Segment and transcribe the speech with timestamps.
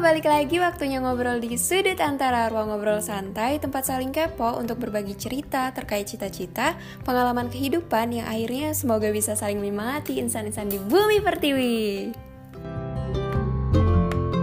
[0.00, 5.12] balik lagi waktunya ngobrol di sudut antara ruang ngobrol santai, tempat saling kepo untuk berbagi
[5.12, 6.72] cerita terkait cita-cita,
[7.04, 11.80] pengalaman kehidupan yang akhirnya semoga bisa saling menyemangati insan-insan di bumi pertiwi.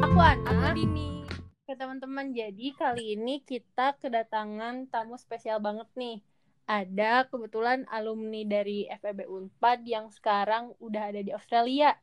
[0.06, 0.46] Aku Ana.
[0.46, 1.26] Aku Dini.
[1.66, 6.22] Ke teman-teman, jadi kali ini kita kedatangan tamu spesial banget nih.
[6.70, 11.98] Ada kebetulan alumni dari FEB Unpad yang sekarang udah ada di Australia.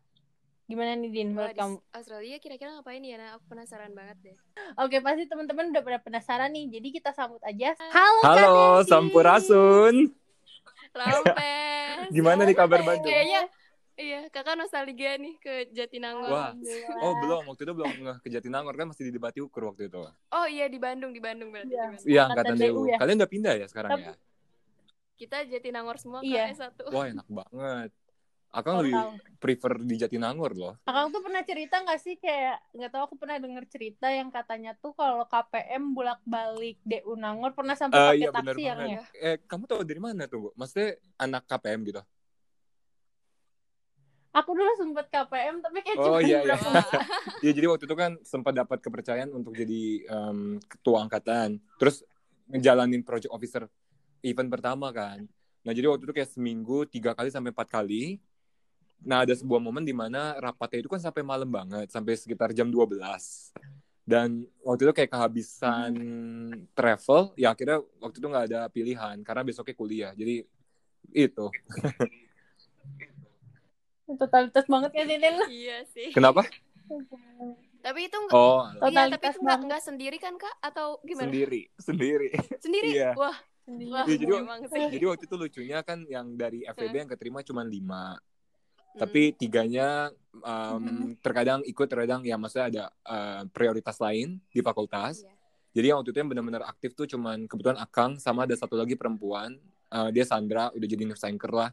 [0.64, 1.76] Gimana nih Din menurut kamu?
[1.92, 3.20] Australia kira-kira ngapain ya?
[3.20, 4.36] Nah, aku penasaran banget deh.
[4.80, 6.72] Oke, pasti teman-teman udah pada penasaran nih.
[6.72, 7.76] Jadi kita sambut aja.
[7.92, 8.60] Halo, Halo.
[8.82, 10.08] Sampurasun.
[10.94, 12.08] Rampes.
[12.08, 13.12] Gimana nih kabar Bandung?
[13.12, 13.42] Kayaknya
[13.94, 16.32] iya, kakak nostalgia nih ke Jatinangor.
[16.32, 16.56] Wah.
[16.56, 17.02] Alhamdulillah.
[17.02, 17.90] Oh belum, waktu itu belum
[18.24, 20.00] ke Jatinangor kan masih di Bati Ukur waktu itu.
[20.30, 21.74] Oh iya di Bandung, di Bandung berarti.
[21.74, 21.84] Iya.
[21.92, 22.08] Bandung.
[22.08, 22.96] Iya, Angkatan DU ya?
[22.96, 24.14] Kalian udah pindah ya sekarang Tapi- ya?
[25.14, 26.50] Kita Jatinangor semua Iya.
[26.56, 26.90] kan S1.
[26.90, 27.90] Wah enak banget.
[28.54, 29.10] Akang Oh, lebih tahu.
[29.42, 30.74] prefer di Jatinangor loh.
[30.86, 34.78] Akang tuh pernah cerita nggak sih kayak nggak tahu aku pernah denger cerita yang katanya
[34.78, 39.02] tuh kalau KPM bolak-balik DU Nangor pernah sampai pakai iya taksi yang ya.
[39.18, 40.48] Eh kamu tahu dari mana tuh, Bu?
[40.54, 42.02] Maksudnya anak KPM gitu?
[44.34, 46.54] Aku dulu sempet KPM tapi kayak Oh, cuma iya, iya.
[46.58, 46.68] berapa
[47.44, 51.58] Iya jadi waktu itu kan sempat dapat kepercayaan untuk jadi em, ketua angkatan.
[51.78, 52.02] Terus
[52.50, 53.66] ngejalanin project officer
[54.22, 55.22] event pertama kan.
[55.62, 58.18] Nah jadi waktu itu kayak seminggu tiga kali sampai empat kali.
[59.04, 62.72] Nah ada sebuah momen di mana rapatnya itu kan sampai malam banget, sampai sekitar jam
[62.72, 63.52] 12
[64.04, 65.92] Dan waktu itu kayak kehabisan
[66.76, 70.12] travel, ya akhirnya waktu itu nggak ada pilihan karena besoknya kuliah.
[70.12, 70.44] Jadi
[71.12, 71.46] itu.
[74.04, 75.36] totalitas banget ya sih Din?
[75.48, 76.08] Iya sih.
[76.12, 76.44] Kenapa?
[77.84, 79.64] Tapi itu enggak Oh Iya, Totalitas tapi itu enggak banget.
[79.64, 80.54] enggak sendiri kan, Kak?
[80.60, 81.28] Atau gimana?
[81.28, 82.28] sendiri, sendiri.
[82.60, 82.88] Sendiri?
[82.96, 83.10] Iya.
[83.16, 83.92] Wah, Sendiri.
[83.92, 84.92] wah Iya, jadi-.
[84.92, 88.20] Jadi waktu itu lucunya kan yang dari FEB yang keterima cuma lima,
[88.94, 89.02] Hmm.
[89.02, 90.06] tapi tiganya
[90.38, 95.26] um, terkadang ikut, terkadang ya maksudnya ada uh, prioritas lain di fakultas.
[95.26, 95.34] Iya.
[95.74, 98.94] Jadi yang waktu itu yang benar-benar aktif tuh cuman kebetulan Akang sama ada satu lagi
[98.94, 99.58] perempuan,
[99.90, 101.70] uh, dia Sandra udah jadi news anchor lah.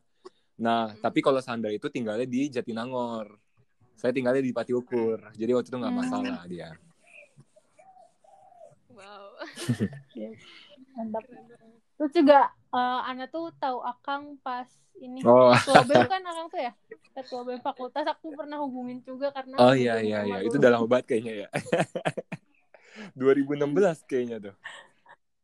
[0.58, 0.98] Nah, Hmm.
[0.98, 3.38] tapi kalau Sandra itu tinggalnya di Jatinangor.
[3.94, 5.30] Saya tinggalnya di Pati Ukur.
[5.38, 6.02] Jadi waktu itu nggak Hmm.
[6.02, 6.74] masalah dia.
[8.90, 9.38] Wow.
[10.98, 11.24] Mantap.
[12.02, 14.68] Terus juga eh, Ana tuh tahu Akang pas
[14.98, 16.72] ini Oh, ketua BEM kan Akang tuh ya
[17.12, 20.88] ketua BEM fakultas aku pernah hubungin juga karena oh iya iya iya, itu udah lama
[20.88, 21.50] banget kayaknya ya.
[23.18, 24.56] 2016 kayaknya tuh.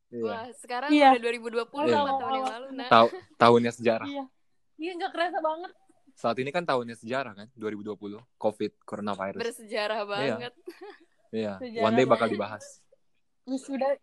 [0.08, 0.24] Iya.
[0.24, 1.10] Wah, sekarang Iya.
[1.16, 1.98] udah 2020 Iya.
[2.00, 2.88] empat tahun yang lalu, nah.
[2.88, 4.08] Tahu tahunnya sejarah.
[4.08, 4.24] Iya.
[4.78, 5.72] Iya nggak kerasa banget.
[6.18, 9.42] Saat ini kan tahunnya sejarah kan, 2020, COVID, coronavirus.
[9.42, 10.54] Bersejarah banget.
[11.30, 12.82] Iya, Sejarah one day bakal dibahas.
[13.44, 13.96] Wisuda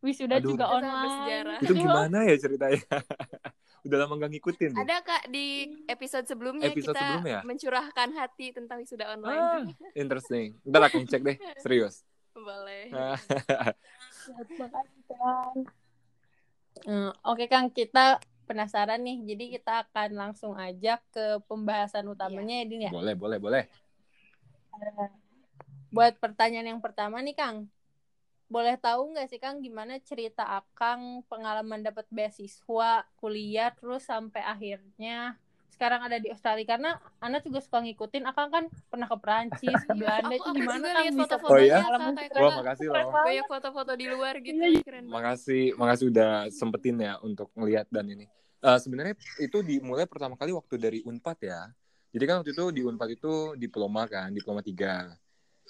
[0.00, 0.52] wisuda Aduh.
[0.52, 0.96] juga online.
[0.98, 1.58] bersejarah.
[1.60, 2.80] Itu gimana ya ceritanya?
[3.80, 4.72] Udah lama gak ngikutin.
[4.76, 5.46] Ada Kak di
[5.86, 7.40] episode sebelumnya Episode kita sebelumnya?
[7.42, 9.72] mencurahkan hati tentang wisuda Ah, online.
[9.94, 10.56] interesting.
[10.62, 12.04] Ntar aku cek deh, serius.
[12.30, 12.92] Boleh.
[12.92, 13.16] Ah,
[15.10, 15.64] Kang.
[16.80, 19.24] Hmm, Oke Kang, kita penasaran nih.
[19.26, 22.90] Jadi kita akan langsung aja ke pembahasan utamanya ya Din ya.
[22.90, 23.64] boleh, boleh, boleh.
[25.90, 27.66] Buat pertanyaan yang pertama nih Kang.
[28.50, 35.38] Boleh tahu nggak sih Kang gimana cerita Akang pengalaman dapat beasiswa, kuliah terus sampai akhirnya
[35.70, 36.90] sekarang ada di Australia karena
[37.22, 41.38] Ana juga suka ngikutin Akang kan pernah ke Perancis, ke Belanda itu gimana lihat bisa
[41.38, 41.78] foto-fotonya, Oh, iya?
[42.26, 43.12] keren Wah, makasih keren loh.
[43.14, 45.14] Banyak foto-foto di luar gitu, Iya, keren banget.
[45.14, 48.26] Makasih, makasih udah sempetin ya untuk ngelihat dan ini.
[48.60, 51.70] Eh, Sebenarnya itu dimulai pertama kali waktu dari Unpad ya.
[52.10, 55.06] Jadi kan waktu itu di Unpad itu diploma kan, diploma 3.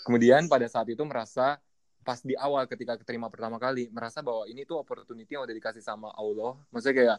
[0.01, 1.61] Kemudian pada saat itu merasa
[2.01, 5.85] pas di awal ketika keterima pertama kali merasa bahwa ini tuh opportunity yang udah dikasih
[5.85, 6.57] sama Allah.
[6.73, 7.19] Maksudnya kayak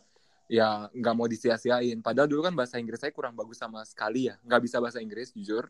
[0.52, 2.04] ya nggak mau disia-siain.
[2.04, 5.32] Padahal dulu kan bahasa Inggris saya kurang bagus sama sekali ya, nggak bisa bahasa Inggris
[5.32, 5.70] jujur.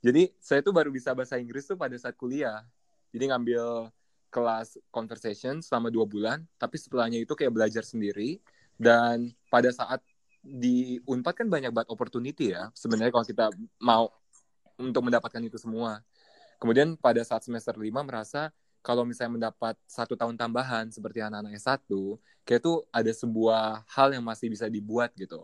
[0.00, 2.64] Jadi saya tuh baru bisa bahasa Inggris tuh pada saat kuliah.
[3.12, 3.90] Jadi ngambil
[4.30, 8.40] kelas conversation selama dua bulan, tapi setelahnya itu kayak belajar sendiri.
[8.80, 10.00] Dan pada saat
[10.40, 12.72] di Unpad kan banyak banget opportunity ya.
[12.72, 14.08] Sebenarnya kalau kita mau
[14.80, 16.00] untuk mendapatkan itu semua.
[16.60, 18.52] Kemudian pada saat semester 5 merasa
[18.84, 21.88] kalau misalnya mendapat satu tahun tambahan seperti anak-anak S1,
[22.44, 25.40] kayak itu ada sebuah hal yang masih bisa dibuat gitu.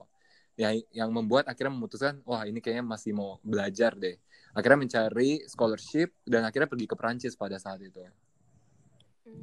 [0.56, 4.16] Yang, yang membuat akhirnya memutuskan, wah ini kayaknya masih mau belajar deh.
[4.56, 8.00] Akhirnya mencari scholarship dan akhirnya pergi ke Perancis pada saat itu.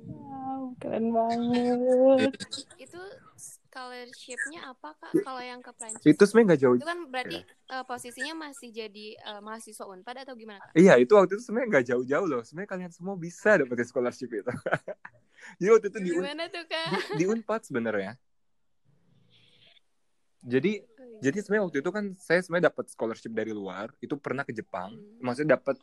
[0.09, 2.33] Wow, keren banget.
[2.81, 2.97] Itu
[3.73, 6.05] scholarship-nya apa Kak kalau yang ke Prancis?
[6.05, 6.75] Itu sebenarnya nggak jauh.
[6.77, 10.77] Itu kan berarti eh, posisinya masih jadi eh, mahasiswa Unpad atau gimana Kak?
[10.77, 12.41] Iya, itu waktu itu sebenarnya nggak jauh-jauh loh.
[12.45, 14.53] Sebenarnya kalian semua bisa dapetin scholarship itu.
[15.59, 17.17] Jadi waktu itu di, Gimana tuh Kak?
[17.17, 18.13] di, di Unpad sebenarnya.
[20.43, 21.19] Jadi Oh, iya.
[21.19, 23.91] jadi sebenarnya waktu itu kan saya sebenarnya dapat scholarship dari luar.
[23.99, 24.95] Itu pernah ke Jepang.
[24.95, 25.19] Hmm.
[25.19, 25.75] Maksudnya dapat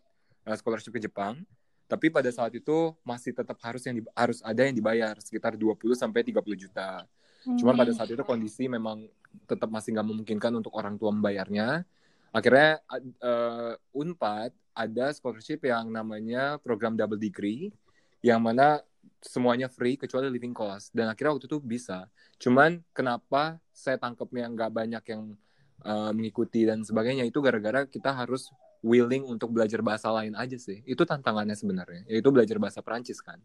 [0.48, 1.44] uh, scholarship ke Jepang.
[1.90, 5.92] Tapi pada saat itu masih tetap harus yang di- harus ada yang dibayar sekitar 20
[5.98, 7.02] sampai 30 juta.
[7.44, 9.08] Cuman pada saat itu kondisi memang
[9.48, 11.84] tetap masih nggak memungkinkan untuk orang tua membayarnya.
[12.30, 17.74] Akhirnya eh, Unpad ada scholarship yang namanya program double degree
[18.20, 18.84] yang mana
[19.20, 22.06] semuanya free kecuali living cost dan akhirnya waktu itu bisa.
[22.40, 25.22] Cuman kenapa saya tangkapnya nggak banyak yang
[25.84, 30.80] eh, mengikuti dan sebagainya itu gara-gara kita harus willing untuk belajar bahasa lain aja sih.
[30.88, 32.08] Itu tantangannya sebenarnya.
[32.08, 33.40] Yaitu belajar bahasa Perancis kan.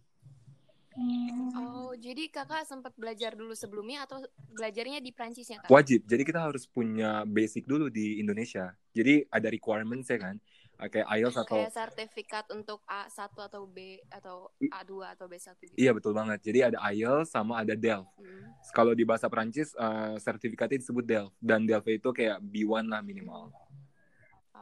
[0.95, 1.51] Hmm.
[1.59, 4.23] Oh, jadi kakak sempat belajar dulu sebelumnya atau
[4.55, 5.67] belajarnya di Prancis ya kak?
[5.67, 6.07] Wajib.
[6.07, 8.71] Jadi kita harus punya basic dulu di Indonesia.
[8.95, 10.39] Jadi ada requirements ya kan.
[10.75, 15.55] Uh, Kayak IELTS atau Kayak sertifikat untuk A1 atau B atau I- A2 atau B1
[15.67, 15.75] gitu.
[15.75, 16.39] Iya betul banget.
[16.43, 18.07] Jadi ada IELTS sama ada DELF.
[18.15, 18.43] Hmm.
[18.71, 23.51] Kalau di bahasa Perancis uh, sertifikatnya disebut DELF dan DELF itu kayak B1 lah minimal.
[23.51, 23.63] Oh.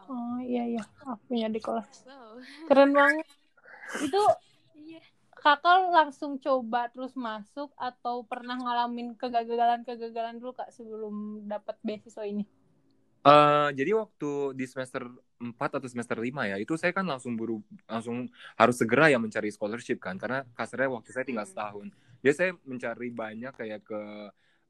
[0.03, 2.03] Oh iya iya, aku punya di kelas.
[2.03, 2.35] Wow.
[2.67, 3.27] Keren banget.
[4.03, 4.42] Itu Iya.
[5.43, 11.15] Kakak langsung coba terus masuk atau pernah ngalamin kegagalan-kegagalan dulu kak sebelum
[11.51, 12.43] dapat beasiswa ini?
[13.23, 15.07] Uh, jadi waktu di semester
[15.39, 18.27] 4 atau semester 5 ya, itu saya kan langsung buru langsung
[18.59, 21.51] harus segera ya mencari scholarship kan karena kasarnya waktu saya tinggal Hmm.
[21.51, 21.87] setahun.
[22.19, 24.01] Jadi saya mencari banyak kayak ke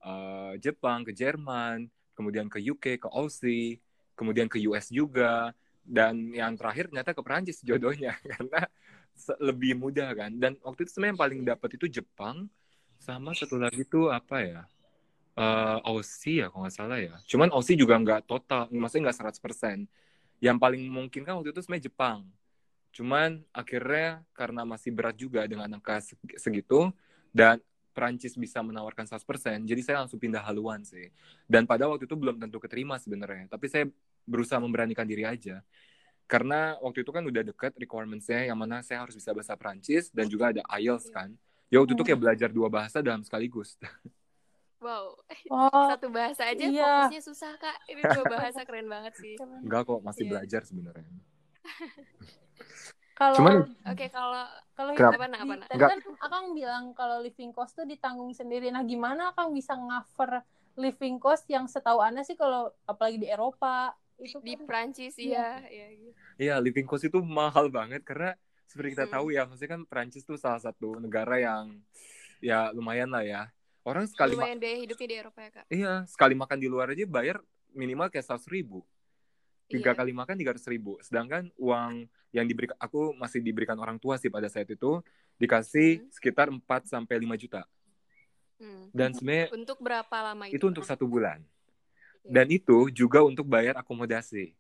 [0.05, 3.81] uh, Jepang, ke Jerman, kemudian ke UK, ke Aussie,
[4.13, 8.69] kemudian ke US juga dan yang terakhir ternyata ke Perancis jodohnya karena
[9.39, 10.31] lebih mudah kan.
[10.35, 12.47] Dan waktu itu sebenarnya yang paling dapat itu Jepang
[12.99, 14.61] sama satu lagi tuh apa ya?
[15.33, 17.13] eh Aussie ya kalau nggak salah ya.
[17.25, 19.89] Cuman Aussie juga nggak total, maksudnya nggak 100%.
[20.43, 22.19] Yang paling mungkin kan waktu itu sebenarnya Jepang.
[22.93, 26.93] Cuman akhirnya karena masih berat juga dengan angka seg- segitu
[27.33, 27.57] dan
[27.93, 31.13] Perancis bisa menawarkan 100%, jadi saya langsung pindah haluan sih.
[31.45, 33.85] Dan pada waktu itu belum tentu keterima sebenarnya, tapi saya
[34.25, 35.61] berusaha memberanikan diri aja.
[36.25, 40.25] Karena waktu itu kan udah deket requirements-nya yang mana saya harus bisa bahasa Perancis dan
[40.25, 41.29] juga ada IELTS kan.
[41.67, 43.75] Ya waktu itu kayak belajar dua bahasa dalam sekaligus.
[44.79, 45.15] Wow.
[45.53, 47.07] Oh, Satu bahasa aja iya.
[47.07, 47.77] fokusnya susah kak.
[47.87, 49.35] Ini dua bahasa keren banget sih.
[49.39, 50.31] Enggak kok, masih Iya.
[50.35, 51.07] belajar sebenarnya.
[53.19, 54.43] kalau Cuman- Oke kalau
[54.73, 55.15] kalau Kenapa?
[55.15, 55.67] apa nak apa nak?
[55.69, 58.73] Kan Akang bilang kalau living cost tuh ditanggung sendiri.
[58.73, 60.41] Nah, gimana Akang bisa cover
[60.75, 65.25] living cost yang setahu Ana sih kalau apalagi di Eropa itu Di kan Prancis Iya.
[65.25, 65.47] iya.
[65.63, 65.87] Iya.
[65.89, 66.11] iya.
[66.35, 68.33] Iya, living cost itu mahal banget karena
[68.65, 69.13] seperti kita Hmm.
[69.13, 71.77] tahu ya, maksudnya kan Perancis tuh salah satu negara yang
[72.39, 73.41] ya lumayan lah ya.
[73.81, 75.65] Orang sekali ma- Lumayan biaya hidupnya di Eropa ya kak.
[75.69, 77.37] iya sekali makan di luar aja bayar
[77.71, 78.79] minimal kayak seratus ribu.
[79.65, 79.97] Tiga Iya.
[79.97, 80.95] kali makan tiga ratus ribu.
[80.99, 85.03] Sedangkan uang yang diberikan aku masih diberikan orang tua sih pada saat itu
[85.35, 86.07] dikasih Hmm.
[86.09, 87.67] sekitar 4 sampai 5 juta.
[88.55, 88.87] Hmm.
[88.89, 90.55] Dan sebenarnya Untuk berapa lama itu?
[90.55, 91.43] itu untuk satu bulan.
[92.23, 92.31] Iya.
[92.31, 94.55] Dan itu juga untuk bayar akomodasi.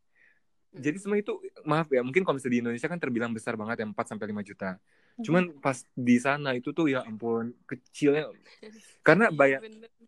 [0.73, 0.81] Hmm.
[0.83, 3.85] Jadi semua itu maaf ya, mungkin kalau misalnya di Indonesia kan terbilang besar banget ya
[3.87, 4.77] 4 sampai 5 juta.
[5.21, 8.27] Cuman pas di sana itu tuh ya ampun kecilnya
[9.07, 9.59] karena Iya, bayar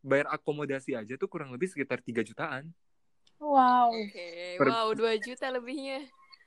[0.01, 2.73] bayar akomodasi aja tuh kurang lebih sekitar 3 jutaan.
[3.39, 3.91] wow.
[3.93, 6.03] Oke, Per- wow, 2 juta lebihnya.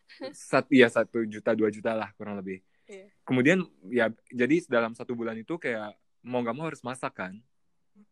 [0.32, 2.64] Satu ya satu juta dua juta lah kurang lebih.
[2.88, 3.12] Iya.
[3.28, 5.92] Kemudian ya jadi dalam satu bulan itu kayak
[6.24, 7.36] mau nggak mau harus masak kan.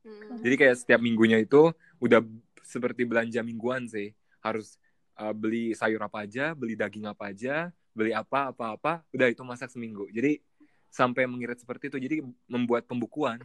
[0.04, 0.44] Hmm.
[0.44, 1.72] Jadi kayak setiap minggunya itu
[2.04, 2.20] udah
[2.66, 4.10] seperti belanja mingguan sih.
[4.42, 4.82] Harus
[5.22, 9.46] uh, beli sayur apa aja, beli daging apa aja, beli apa apa apa, udah itu
[9.46, 10.10] masak seminggu.
[10.10, 10.42] Jadi
[10.90, 11.98] sampai mengirit seperti itu.
[12.02, 12.16] Jadi
[12.50, 13.38] membuat pembukuan.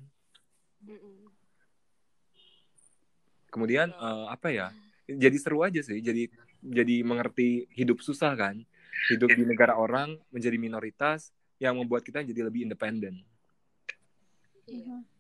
[3.54, 4.68] Kemudian uh, apa ya?
[5.06, 6.02] Jadi seru aja sih.
[6.02, 8.58] Jadi jadi mengerti hidup susah kan.
[9.10, 13.22] Hidup di negara orang menjadi minoritas yang membuat kita jadi lebih independen.
[14.70, 15.11] Iya.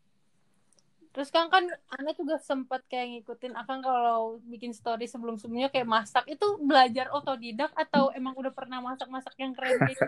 [1.11, 6.23] Terus kan kan Ana juga sempat kayak ngikutin Akang kalau bikin story sebelum-sebelumnya kayak masak
[6.31, 10.03] itu belajar otodidak atau emang udah pernah masak-masak yang keren gitu?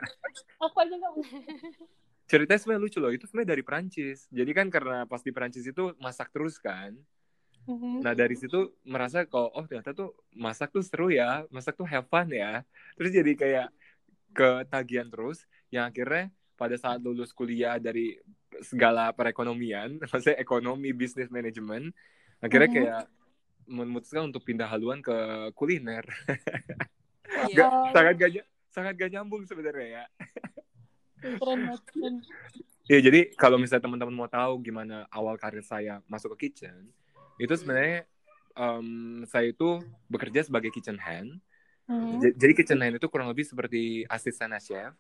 [0.64, 1.14] Aku aja nggak
[2.32, 3.12] Ceritanya sebenarnya lucu loh.
[3.12, 4.32] Itu sebenarnya dari Perancis.
[4.32, 6.96] Jadi kan karena pas di Perancis itu masak terus kan.
[7.68, 8.00] Mhm.
[8.00, 12.08] Nah dari situ merasa kalau oh ternyata tuh masak tuh seru ya, masak tuh have
[12.08, 12.64] fun ya.
[12.96, 13.68] Terus jadi kayak
[14.34, 18.18] ketagihan terus, yang akhirnya pada saat lulus kuliah dari
[18.64, 21.92] segala perekonomian, maksudnya ekonomi, bisnis manajemen,
[22.40, 22.76] akhirnya Mhm.
[22.76, 23.04] kayak
[23.64, 25.16] memutuskan untuk pindah haluan ke
[25.54, 26.04] kuliner.
[27.50, 27.66] Iya.
[27.66, 28.30] Gak, sangat gak
[28.70, 30.06] sangat gak nyambung sebenarnya ya.
[31.18, 31.82] Keren banget.
[31.90, 32.16] keren.
[32.84, 36.92] Ya jadi kalau misalnya teman-teman mau tahu gimana awal karir saya masuk ke kitchen,
[37.40, 38.04] itu sebenarnya
[38.54, 41.40] em, saya itu bekerja sebagai kitchen hand.
[41.88, 42.20] Hmm.
[42.22, 44.94] Jadi kitchen hand itu kurang lebih seperti asisten chef.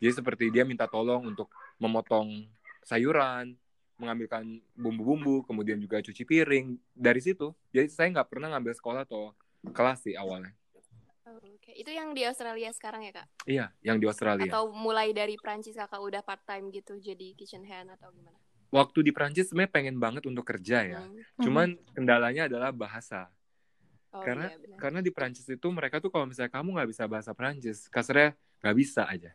[0.00, 2.46] Jadi seperti dia minta tolong untuk memotong
[2.84, 3.56] sayuran,
[4.00, 6.80] mengambilkan bumbu-bumbu, kemudian juga cuci piring.
[6.96, 9.36] Dari situ, jadi saya nggak pernah ngambil sekolah atau
[9.76, 10.56] kelas sih awalnya.
[11.28, 13.26] Oh, Oke, itu yang di Australia sekarang ya kak?
[13.44, 14.48] Iya, yang di Australia.
[14.50, 18.40] Atau mulai dari Prancis kakak udah part time gitu jadi kitchen hand atau gimana?
[18.70, 21.02] Waktu di Prancis sebenarnya pengen banget untuk kerja ya.
[21.04, 21.20] Hmm.
[21.42, 23.28] Cuman kendalanya adalah bahasa.
[24.10, 24.78] Oh, karena iya, benar.
[24.82, 28.76] karena di Prancis itu mereka tuh kalau misalnya kamu nggak bisa bahasa Prancis, kasarnya nggak
[28.78, 29.30] bisa aja.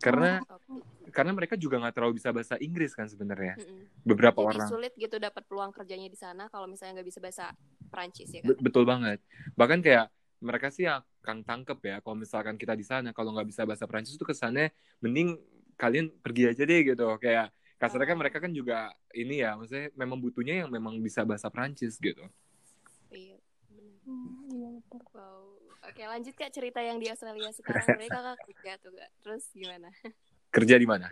[0.00, 1.12] Karena Oke.
[1.12, 3.60] karena mereka juga nggak terlalu bisa bahasa Inggris kan sebenarnya.
[3.60, 3.84] Mm-mm.
[4.02, 4.68] Beberapa Jadi orang.
[4.72, 7.52] sulit gitu dapat peluang kerjanya di sana kalau misalnya nggak bisa bahasa
[7.92, 8.56] Prancis ya kan?
[8.56, 9.20] betul banget.
[9.54, 10.08] Bahkan kayak
[10.40, 14.16] mereka sih akan tangkep ya kalau misalkan kita di sana kalau nggak bisa bahasa Prancis
[14.16, 14.72] tuh kesannya
[15.04, 15.36] mending
[15.76, 17.04] kalian pergi aja deh gitu.
[17.20, 18.20] Kayak kasarnya kan Oh.
[18.24, 18.78] mereka kan juga
[19.12, 22.24] ini ya, maksudnya memang butuhnya yang memang bisa bahasa Prancis gitu.
[23.10, 23.36] Iya.
[23.68, 23.96] benar.
[24.06, 25.00] Hmm, iya betul.
[25.90, 27.86] Oke lanjut kak cerita yang di Australia sekarang.
[27.98, 29.10] Berarti kakak kerja tuh kak.
[29.26, 29.88] Terus gimana?
[30.54, 31.08] Kerja di mana?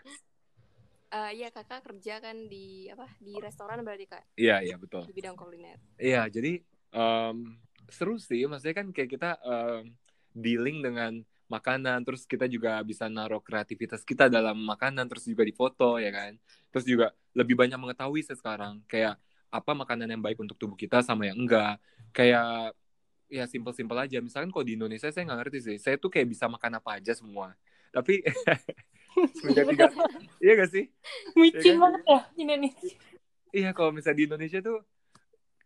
[1.09, 5.03] Eh Iya kakak kerja kan di apa di restoran berarti kak Iya, iya betul.
[5.09, 5.79] di bidang kuliner.
[5.99, 6.63] Iya, jadi
[6.95, 7.59] em,
[7.91, 8.47] seru sih.
[8.47, 9.99] Maksudnya kan kayak kita em,
[10.37, 11.13] dealing dengan
[11.49, 16.37] makanan, terus kita juga bisa naruh kreativitas kita dalam makanan, terus juga difoto ya kan.
[16.71, 19.17] Terus juga lebih banyak mengetahui sih sekarang kayak
[19.49, 21.81] apa makanan yang baik untuk tubuh kita sama yang enggak.
[22.13, 22.77] Kayak
[23.29, 24.19] ya simpel-simpel aja.
[24.19, 25.77] Misalkan kalau di Indonesia saya nggak ngerti sih.
[25.77, 27.53] Saya tuh kayak bisa makan apa aja semua.
[27.89, 28.21] Tapi
[29.39, 29.87] semenjak tiga,
[30.45, 30.85] iya gak sih?
[31.35, 31.81] Micin Ya kan?
[31.81, 32.95] banget ya Indonesia.
[33.49, 34.79] Iya kalau misalnya di Indonesia tuh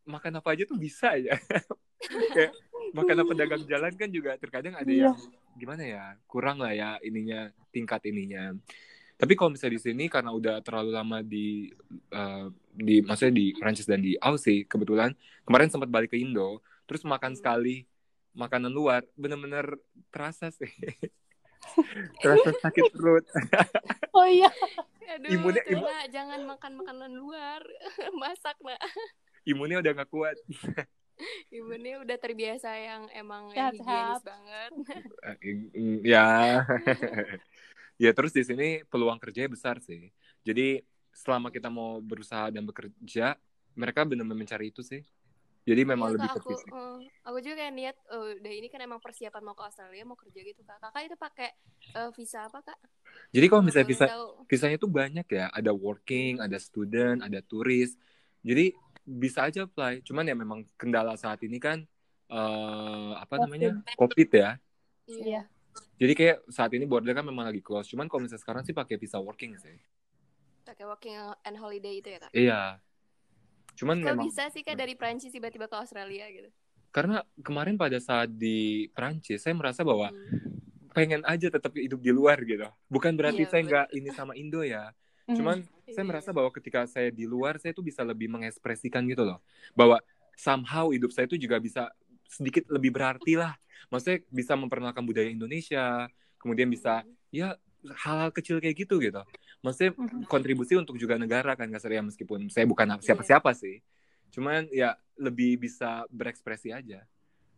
[0.04, 1.34] makan apa aja tuh bisa aja.
[2.34, 2.52] Kayak
[2.92, 5.10] makanan pedagang jalan kan juga terkadang ada Iya.
[5.10, 5.18] yang
[5.52, 8.54] gimana ya kurang lah ya ininya tingkat ininya.
[9.14, 11.70] Tapi kalau misalnya di sini karena udah terlalu lama di
[12.10, 15.12] eh, di maksudnya di Prancis dan di Aussie kebetulan
[15.44, 16.58] kemarin sempat balik ke Indo
[16.92, 17.88] terus makan sekali
[18.32, 19.80] makanan luar bener-bener
[20.12, 20.68] terasa sih
[22.20, 23.24] terasa sakit perut
[24.12, 24.52] Oh iya.
[25.08, 27.64] Aduh, Imunnya- tuh, imun- Nak, jangan makan makanan luar.
[28.20, 28.76] Masak, nak.
[29.42, 30.36] imunnya udah nggak kuat
[31.48, 34.70] Imunnya udah terbiasa yang emang yang higienis banget.
[35.40, 35.56] Eh,
[36.04, 36.60] ya
[37.96, 43.38] ya terus di sini peluang kerjanya besar sih jadi selama kita mau berusaha dan bekerja
[43.72, 45.00] mereka benar-benar mencari itu sih
[45.68, 48.68] jadi memang Iya, lebih ke aku, fisik eh, aku juga kayak niat, oh, udah ini
[48.72, 50.78] kan emang persiapan mau ke Australia, mau kerja gitu, Kak.
[50.82, 51.48] Kakak itu pakai
[51.98, 52.78] eh, visa apa, Kak?
[53.34, 54.26] jadi kalau misalnya visa tahu.
[54.50, 57.96] visanya tuh banyak ya ada working ada student ada turis
[58.44, 61.78] jadi bisa aja apply cuman ya memang kendala saat ini kan
[62.28, 64.50] eh, apa namanya covid ya
[65.08, 65.44] Iya.
[66.00, 68.96] jadi kayak saat ini border kan memang lagi close cuman kalau misalnya sekarang sih pakai
[69.00, 69.76] visa working sih
[70.62, 72.30] Pakai working and holiday itu ya, Kak?
[72.32, 72.78] iya
[73.74, 76.50] cuman Kok memang bisa sih, Kak, dari Prancis tiba-tiba ke Australia gitu?
[76.92, 80.60] karena kemarin pada saat di Prancis saya merasa bahwa Hmm.
[80.92, 82.68] pengen aja tetap hidup di luar gitu.
[82.86, 84.92] Bukan berarti Iya, saya nggak ini sama Indo ya.
[85.40, 86.04] Cuman saya Iya.
[86.04, 89.40] merasa bahwa ketika saya di luar saya tuh bisa lebih mengekspresikan gitu loh.
[89.72, 90.04] Bahwa
[90.36, 91.88] somehow hidup saya tuh juga bisa
[92.28, 93.56] sedikit lebih berarti lah.
[93.88, 99.22] Maksudnya bisa memperkenalkan budaya Indonesia kemudian bisa ya hal-hal kecil kayak gitu gitu
[99.58, 100.26] maksudnya Mhm.
[100.26, 103.82] kontribusi untuk juga negara kan kasarnya meskipun saya bukan siapa-siapa sih
[104.30, 107.02] cuman ya lebih bisa berekspresi aja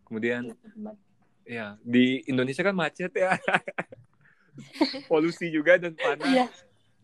[0.02, 0.52] kemudian
[1.43, 3.37] ya di Indonesia kan macet ya
[5.11, 6.47] polusi juga dan panas Iya.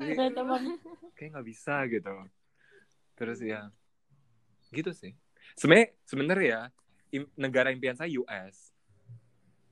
[0.01, 0.79] jadi banget.
[1.13, 2.15] kayak nggak bisa gitu
[3.15, 3.69] terus ya
[4.71, 5.13] gitu sih
[5.55, 6.63] sebenarnya sebenarnya ya
[7.13, 8.73] im- negara impian saya US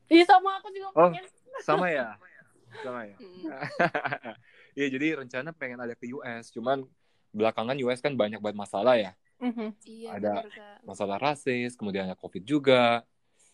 [0.08, 1.08] Iya sama aku juga Oh.
[1.08, 1.24] pengen.
[1.60, 2.16] sama ya
[2.78, 3.48] sama ya Hmm.
[4.78, 6.86] Iya jadi rencana pengen ada ke US cuman
[7.30, 9.70] belakangan US kan banyak banget masalah ya Mhm.
[9.86, 13.06] Iya, Ada- bener, masalah rasis kemudian ada covid juga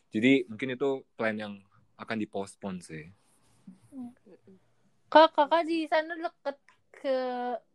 [0.08, 1.60] jadi mungkin itu plan yang
[1.94, 3.10] akan dipospon sih.
[5.06, 6.56] Kak, kakak di sana deket
[6.90, 7.16] ke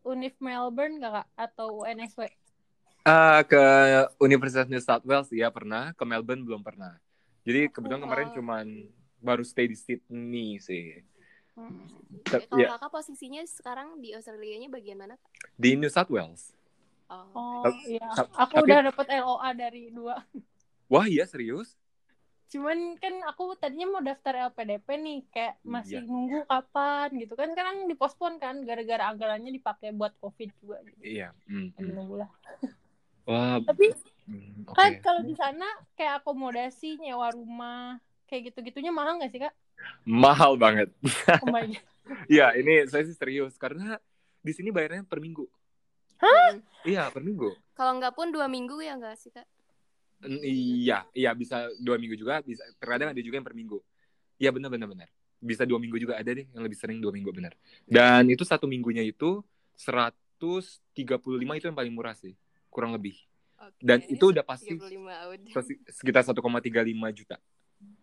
[0.04, 1.28] Univ Melbourne gak kak?
[1.38, 2.28] Atau UNSW?
[3.04, 3.60] Ah, ke
[4.20, 6.98] Universitas New South Wales ya pernah ke Melbourne belum pernah
[7.42, 8.36] jadi kebetulan kemarin Oh.
[8.42, 8.66] cuman
[9.18, 11.00] baru stay di Sydney sih
[11.62, 11.84] Hmm.
[12.20, 15.30] Oke, Kalau ya kakak posisinya sekarang di Australia-nya bagian mana, Kak?
[15.54, 16.56] di New South Wales
[17.10, 17.26] Oh.
[17.34, 20.22] Oh Tapi- iya, tapi- aku udah dapet LOA dari dua.
[20.86, 21.74] wah iya serius
[22.48, 26.10] Cuman kan aku tadinya mau daftar LPDP nih, kayak masih Iya.
[26.10, 27.46] nunggu kapan gitu kan.
[27.48, 30.82] Sekarang dipospon kan, gara-gara anggarannya dipakai buat COVID juga.
[30.82, 30.98] Gitu.
[31.04, 31.94] iya mm, mm.
[31.94, 32.30] nunggu lah.
[33.24, 33.94] wah Tapi
[34.26, 39.40] mm, oke kan kalau di sana kayak akomodasi, nyewa rumah, kayak gitu-gitunya mahal nggak sih
[39.40, 39.54] kak?
[40.08, 40.90] Mahal banget
[41.44, 41.90] Oh my God.
[42.26, 44.02] Iya, ini saya sih serius karena
[44.42, 45.46] di sini bayarnya per minggu.
[46.20, 46.60] Mm.
[46.84, 47.54] Iya, per minggu.
[47.76, 49.48] Kalau nggak pun dua minggu ya nggak sih, Kak?
[50.26, 53.80] Mm, Iya, iya bisa dua minggu juga, bisa terkadang ada juga yang per minggu.
[54.40, 55.10] Iya benar benar benar.
[55.40, 57.56] Bisa dua minggu juga ada deh yang lebih sering dua minggu benar.
[57.88, 59.40] Dan itu satu minggunya itu
[59.80, 62.36] 135 itu yang paling murah sih,
[62.68, 63.16] kurang lebih.
[63.60, 63.80] Oke.
[63.84, 65.40] Dan itu udah pasti 35 out.
[65.56, 67.38] pasti sekitar 1,35 juta.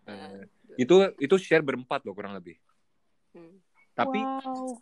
[0.09, 2.61] Eh, Itu itu share berempat loh kurang lebih.
[3.33, 3.61] Hmm.
[3.97, 4.77] Tapi wow.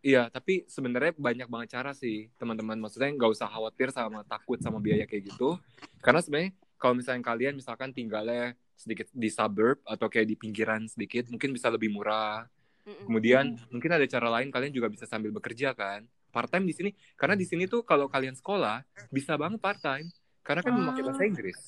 [0.00, 2.80] Iya, tapi sebenarnya banyak banget cara sih, teman-teman.
[2.80, 5.60] Maksudnya nggak usah khawatir sama takut sama biaya kayak gitu.
[6.00, 11.28] Karena sebenarnya kalau misalnya kalian misalkan tinggalnya sedikit di suburb atau kayak di pinggiran sedikit,
[11.28, 12.48] mungkin bisa lebih murah.
[12.88, 13.12] Mm-mm.
[13.12, 16.08] Kemudian mungkin ada cara lain kalian juga bisa sambil bekerja kan.
[16.32, 18.80] Part time di sini karena di sini tuh kalau kalian sekolah
[19.12, 20.08] bisa banget part time
[20.40, 21.60] karena kan memakai bahasa Inggris.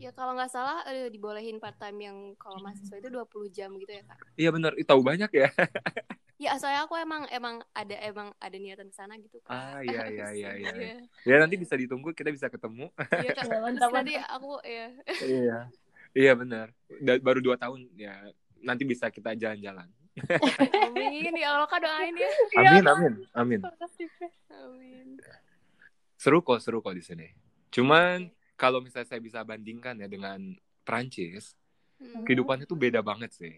[0.00, 3.92] Ya kalau nggak salah eh, dibolehin part time yang kalau mahasiswa itu 20 jam gitu
[3.92, 4.16] ya kak.
[4.32, 5.48] Iya benar, Ih, tahu banyak ya.
[6.40, 9.52] Ya soalnya aku emang emang ada emang ada niatan ke sana gitu kak.
[9.52, 10.72] Ah, iya, iya, iya, iya.
[10.72, 10.94] Iya.
[11.28, 12.88] Ya nanti bisa ditunggu kita bisa ketemu.
[12.96, 13.44] Iya kak.
[13.44, 14.86] Ya, Terus mantap, nanti aku ya.
[15.20, 15.58] Iya.
[16.16, 16.66] Iya benar.
[17.04, 18.24] Da- Baru dua tahun ya
[18.64, 19.84] nanti bisa kita jalan-jalan.
[20.80, 22.30] Amin ya Allah kak doain ya.
[22.64, 23.60] Amin, amin, amin.
[24.48, 25.06] Amin.
[26.16, 27.28] Seru kok, seru kok di sini.
[27.68, 30.52] Cuman kalau misalnya saya bisa bandingkan ya dengan
[30.84, 31.56] Prancis,
[31.96, 32.24] Hmm.
[32.24, 33.56] kehidupannya tuh beda banget sih.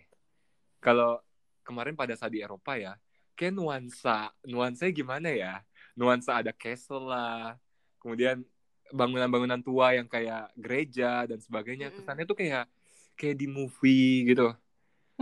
[0.78, 1.18] Kalau
[1.62, 2.94] kemarin pada saat di Eropa ya,
[3.34, 5.62] kayak nuansa, nuansanya gimana ya?
[5.94, 7.54] Nuansa ada castle lah,
[7.98, 8.42] kemudian
[8.90, 11.90] bangunan-bangunan tua yang kayak gereja dan sebagainya.
[11.90, 12.02] Mm-mm.
[12.02, 12.66] Kesannya tuh kayak
[13.14, 14.50] kayak di movie gitu.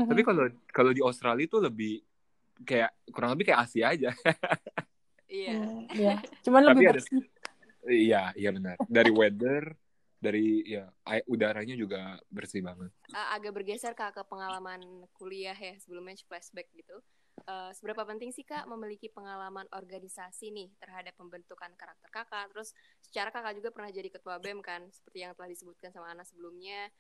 [0.01, 0.09] Mhm.
[0.09, 2.01] Tapi kalau kalau di Australia tuh lebih
[2.65, 4.11] kayak kurang lebih kayak Asia aja.
[5.31, 5.87] Iya.
[5.95, 6.15] Iya.
[6.43, 7.23] Cuman Tapi lebih ada- bersih.
[7.87, 8.77] Iya, iya benar.
[8.85, 9.73] Dari weather,
[10.21, 10.93] dari ya
[11.25, 12.93] udaranya juga bersih banget.
[13.11, 14.85] Uh, agak bergeser kak ke pengalaman
[15.17, 17.01] kuliah ya sebelumnya flashback gitu.
[17.49, 22.53] Uh, seberapa penting sih kak memiliki pengalaman organisasi nih terhadap pembentukan karakter kakak?
[22.53, 26.23] Terus secara kakak juga pernah jadi ketua bem kan, seperti yang telah disebutkan sama Ana
[26.23, 26.93] sebelumnya.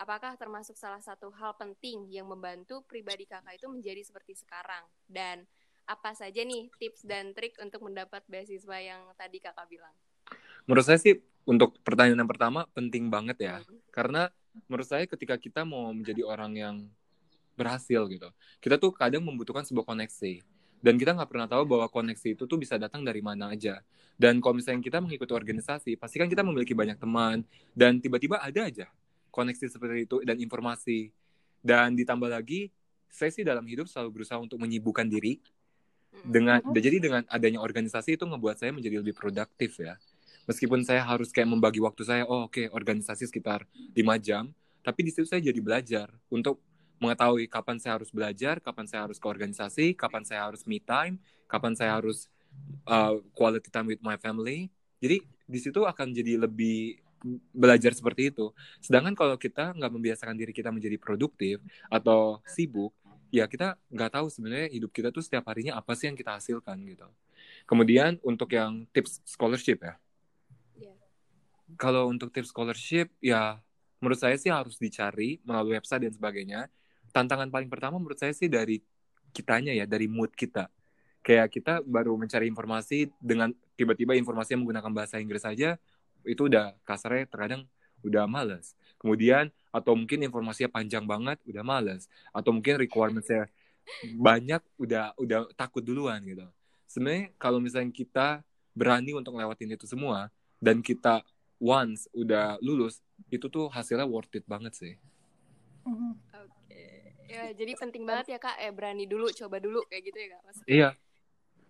[0.00, 4.88] Apakah termasuk salah satu hal penting yang membantu pribadi kakak itu menjadi seperti sekarang?
[5.04, 5.44] Dan
[5.84, 9.92] apa saja nih tips dan trik untuk mendapat beasiswa yang tadi kakak bilang?
[10.66, 13.56] Menurut saya sih untuk pertanyaan yang pertama penting banget ya.
[13.90, 14.30] Karena
[14.68, 16.76] menurut saya ketika kita mau menjadi orang yang
[17.58, 18.28] berhasil gitu,
[18.62, 20.40] kita tuh kadang membutuhkan sebuah koneksi.
[20.82, 23.78] Dan kita nggak pernah tahu bahwa koneksi itu tuh bisa datang dari mana aja.
[24.18, 27.46] Dan kalau misalnya kita mengikuti organisasi, pasti kan kita memiliki banyak teman.
[27.70, 28.90] Dan tiba-tiba ada aja
[29.30, 31.14] koneksi seperti itu dan informasi.
[31.62, 32.74] Dan ditambah lagi,
[33.06, 35.38] saya sih dalam hidup selalu berusaha untuk menyibukkan diri.
[36.22, 36.76] Dengan, Mhm.
[36.76, 39.96] Jadi dengan adanya organisasi itu ngebuat saya menjadi lebih produktif ya.
[40.46, 43.62] Meskipun saya harus kayak membagi waktu saya, oh oke organisasi sekitar
[43.94, 44.50] 5 jam,
[44.82, 46.58] tapi di situ saya jadi belajar untuk
[46.98, 51.18] mengetahui kapan saya harus belajar, kapan saya harus ke organisasi, kapan saya harus me time,
[51.50, 52.30] kapan saya harus
[52.86, 54.70] uh, quality time with my family.
[55.02, 57.02] Jadi di situ akan jadi lebih
[57.54, 58.50] belajar seperti itu.
[58.82, 62.90] Sedangkan kalau kita nggak membiasakan diri kita menjadi produktif atau sibuk,
[63.30, 66.78] ya kita nggak tahu sebenarnya hidup kita tuh setiap harinya apa sih yang kita hasilkan
[66.86, 67.06] gitu.
[67.66, 70.01] Kemudian untuk yang tips scholarship ya.
[71.78, 73.60] Kalau untuk tips scholarship ya
[74.02, 76.60] menurut saya sih harus dicari melalui website dan sebagainya.
[77.14, 78.82] Tantangan paling pertama menurut saya sih dari
[79.30, 80.66] kitanya ya, dari mood kita.
[81.22, 85.78] Kayak kita baru mencari informasi dengan tiba-tiba informasi yang menggunakan bahasa Inggris saja
[86.26, 87.62] itu udah kasarnya terkadang
[88.02, 88.74] udah males.
[88.98, 93.46] Kemudian atau mungkin informasinya panjang banget udah males atau mungkin requirementsnya
[94.18, 96.46] banyak udah udah takut duluan gitu.
[96.90, 98.42] Sebenarnya kalau misalnya kita
[98.74, 101.22] berani untuk lewatin itu semua dan kita
[101.62, 102.98] once udah lulus
[103.30, 104.92] itu tuh hasilnya worth it banget sih.
[105.86, 106.82] Oke.
[107.30, 110.40] Ya, jadi penting banget ya Kak, eh berani dulu, coba dulu kayak gitu ya Kak.
[110.42, 110.68] Maksudnya.
[110.68, 110.88] Iya.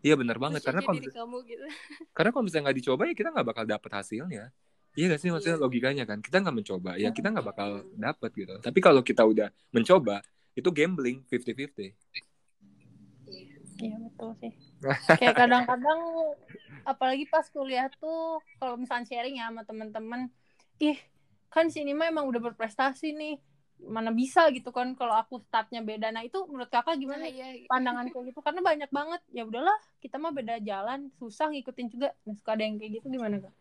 [0.02, 1.62] Iya benar banget karena kalau diri kamu gitu.
[2.16, 4.44] karena kalau misalnya nggak dicoba ya kita nggak bakal dapet hasilnya.
[4.92, 5.64] Iya gak sih maksudnya Iya.
[5.64, 8.54] logikanya kan kita nggak mencoba ya kita nggak bakal dapet gitu.
[8.58, 10.20] Tapi kalau kita udah mencoba
[10.58, 11.94] itu gambling 50-50.
[13.78, 14.52] Iya betul sih.
[15.22, 16.00] Kayak kadang-kadang
[16.84, 20.20] apalagi pas kuliah tuh kalau misalnya sharing ya sama teman-teman,
[20.82, 20.98] ih
[21.52, 23.34] kan sini mah emang udah berprestasi nih,
[23.82, 26.08] mana bisa gitu kan kalau aku startnya beda.
[26.14, 27.46] Nah itu menurut kakak gimana Nah, iya.
[27.70, 28.40] pandangan kayak gitu?
[28.46, 32.08] Karena banyak banget ya udahlah kita mah beda jalan, susah ngikutin juga.
[32.26, 33.54] Nah, suka ada yang kayak gitu gimana kak?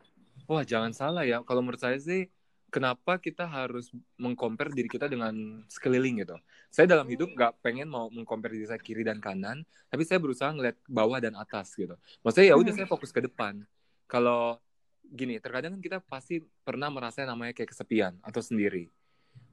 [0.50, 2.28] Wah jangan salah ya kalau menurut saya sih
[2.72, 6.40] kenapa kita harus mengcompare diri kita dengan sekeliling gitu.
[6.72, 10.50] Saya dalam hidup nggak pengen mau mengcompare diri saya kiri dan kanan, tapi saya berusaha
[10.50, 12.00] ngeliat bawah dan atas gitu.
[12.24, 12.80] Maksudnya ya udah Hmm.
[12.80, 13.68] saya fokus ke depan.
[14.08, 14.58] Kalau
[15.04, 18.88] gini, terkadang kan kita pasti pernah merasa namanya kayak kesepian atau sendiri.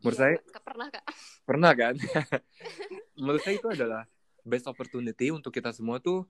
[0.00, 1.04] Menurut Iya, saya pernah Kak.
[1.42, 1.94] pernah kan?
[3.18, 4.02] menurut saya itu adalah
[4.46, 6.22] best opportunity untuk kita semua tuh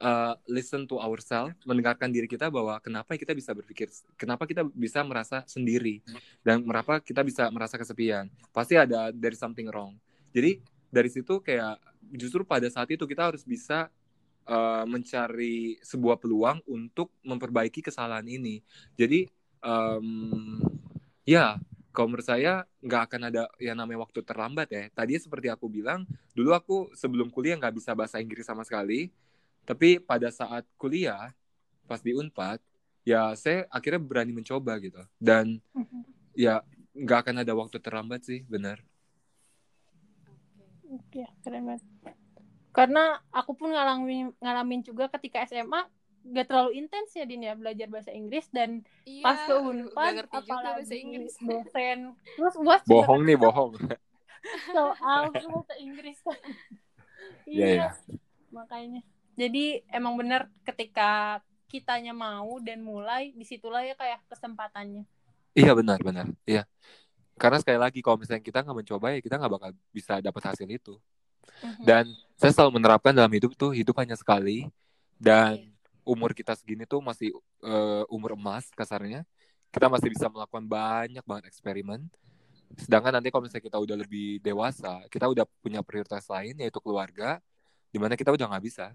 [0.00, 5.04] uh, listen to ourselves, mendengarkan diri kita bahwa kenapa kita bisa berpikir, kenapa kita bisa
[5.06, 6.02] merasa sendiri
[6.42, 8.30] dan kenapa kita bisa merasa kesepian.
[8.50, 9.94] Pasti ada dari something wrong.
[10.34, 10.58] Jadi
[10.90, 11.78] dari situ kayak
[12.14, 13.90] justru pada saat itu kita harus bisa
[14.46, 18.62] uh, mencari sebuah peluang untuk memperbaiki kesalahan ini.
[18.94, 19.26] Jadi
[19.62, 20.60] um,
[21.26, 21.58] ya
[21.94, 24.82] kalau menurut saya nggak akan ada yang namanya waktu terlambat ya.
[24.90, 26.02] Tadi seperti aku bilang,
[26.34, 29.14] dulu aku sebelum kuliah nggak bisa bahasa Inggris sama sekali.
[29.64, 31.32] Tapi pada saat kuliah,
[31.88, 32.60] pas di Unpad,
[33.04, 35.00] ya saya akhirnya berani mencoba gitu.
[35.16, 35.60] Dan
[36.36, 36.60] ya
[36.94, 38.80] nggak akan ada waktu terlambat sih, benar.
[40.88, 41.82] Oke, keren banget.
[42.74, 45.86] Karena aku pun ngalamin ngalamin juga ketika SMA
[46.24, 50.14] gak terlalu intens ya Din ya belajar bahasa Inggris dan Iya, pas ke Unpad nggak
[50.16, 51.32] ngerti juga apalagi bahasa Inggris.
[51.44, 51.98] dosen
[52.34, 53.72] terus uas juga Bohong nih, bohong.
[54.76, 56.40] soal bahasa Inggris kan.
[57.44, 57.90] Iya, iya iya.
[58.52, 59.00] makanya
[59.34, 65.04] jadi emang bener ketika kitanya mau dan mulai di situlah ya kayak kesempatannya
[65.54, 66.26] Iya benar, benar.
[66.42, 66.66] Iya.
[67.38, 70.66] Karena sekali lagi kalau misalnya kita nggak mencoba ya kita nggak bakal bisa dapat hasil
[70.66, 70.98] itu.
[71.62, 71.82] Mhm.
[71.86, 74.66] Dan saya selalu menerapkan dalam hidup tuh hidup hanya sekali
[75.14, 75.70] dan Iya.
[76.02, 77.30] umur kita segini tuh masih
[77.62, 79.22] eh, umur emas kasarnya.
[79.70, 82.06] Kita masih bisa melakukan banyak banget eksperimen.
[82.74, 87.38] Sedangkan nanti kalau misalnya kita udah lebih dewasa, kita udah punya prioritas lain yaitu keluarga,
[87.94, 88.90] di mana kita udah nggak bisa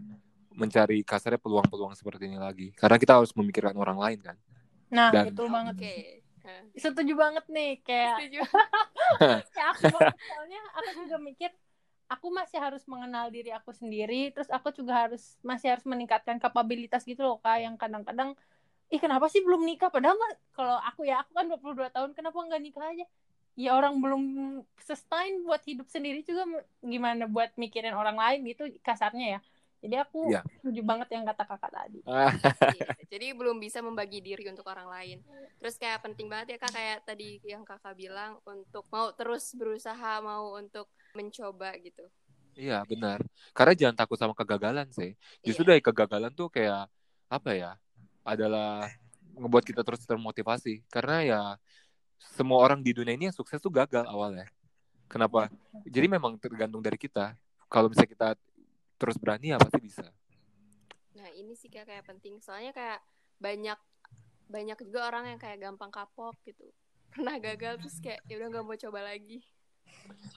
[0.52, 2.76] mencari kasarnya peluang-peluang seperti ini lagi.
[2.76, 4.36] Karena kita harus memikirkan orang lain kan.
[4.92, 5.96] nah Dan- betul banget Oke.
[6.40, 8.40] Nah, setuju banget nih kayak setuju.
[9.60, 11.52] ya aku banget soalnya aku juga mikir
[12.10, 17.06] aku masih harus mengenal diri aku sendiri terus aku juga harus masih harus meningkatkan kapabilitas
[17.06, 18.34] gitu loh kak yang kadang-kadang
[18.90, 20.18] ih kenapa sih belum nikah padahal
[20.58, 23.06] kalau aku ya aku kan 22 tahun kenapa nggak nikah aja
[23.60, 24.24] ya orang belum
[24.80, 26.48] sustain buat hidup sendiri juga
[26.80, 29.40] gimana buat mikirin orang lain gitu kasarnya ya
[29.80, 30.44] jadi aku Iya.
[30.60, 32.00] setuju banget yang kata kakak tadi
[32.80, 35.18] Iya, Jadi belum bisa membagi diri untuk orang lain.
[35.58, 40.20] Terus kayak penting banget ya kak kayak tadi yang kakak bilang untuk mau terus berusaha
[40.20, 42.06] mau untuk mencoba gitu.
[42.54, 43.24] Iya benar.
[43.56, 45.16] Karena jangan takut sama kegagalan sih.
[45.42, 45.70] Justru Iya.
[45.74, 46.92] dari kegagalan tuh kayak
[47.32, 47.72] apa ya?
[48.22, 48.84] Adalah
[49.40, 50.84] ngebuat kita terus termotivasi.
[50.92, 51.42] Karena ya
[52.20, 54.48] semua orang di dunia ini yang sukses tuh gagal awalnya.
[55.10, 55.50] Kenapa?
[55.88, 57.34] Jadi memang tergantung dari kita.
[57.72, 58.30] Kalau misalnya kita
[59.00, 60.06] terus berani ya pasti bisa.
[61.16, 63.00] Nah ini sih kak kayak penting soalnya kayak
[63.40, 63.80] banyak
[64.52, 66.68] banyak juga orang yang kayak gampang kapok gitu.
[67.16, 69.42] Pernah gagal terus kayak ya udah nggak mau coba lagi.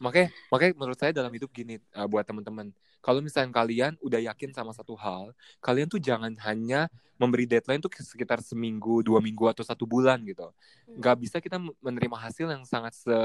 [0.03, 2.75] Makanya, makanya menurut saya dalam hidup gini uh, buat teman-teman.
[3.03, 6.87] Kalau misalnya kalian udah yakin sama satu hal, kalian tuh jangan hanya
[7.19, 10.47] memberi deadline tuh sekitar seminggu, dua minggu atau satu bulan gitu.
[10.47, 10.99] Hmm.
[10.99, 13.19] Nggak bisa kita menerima hasil yang sangat se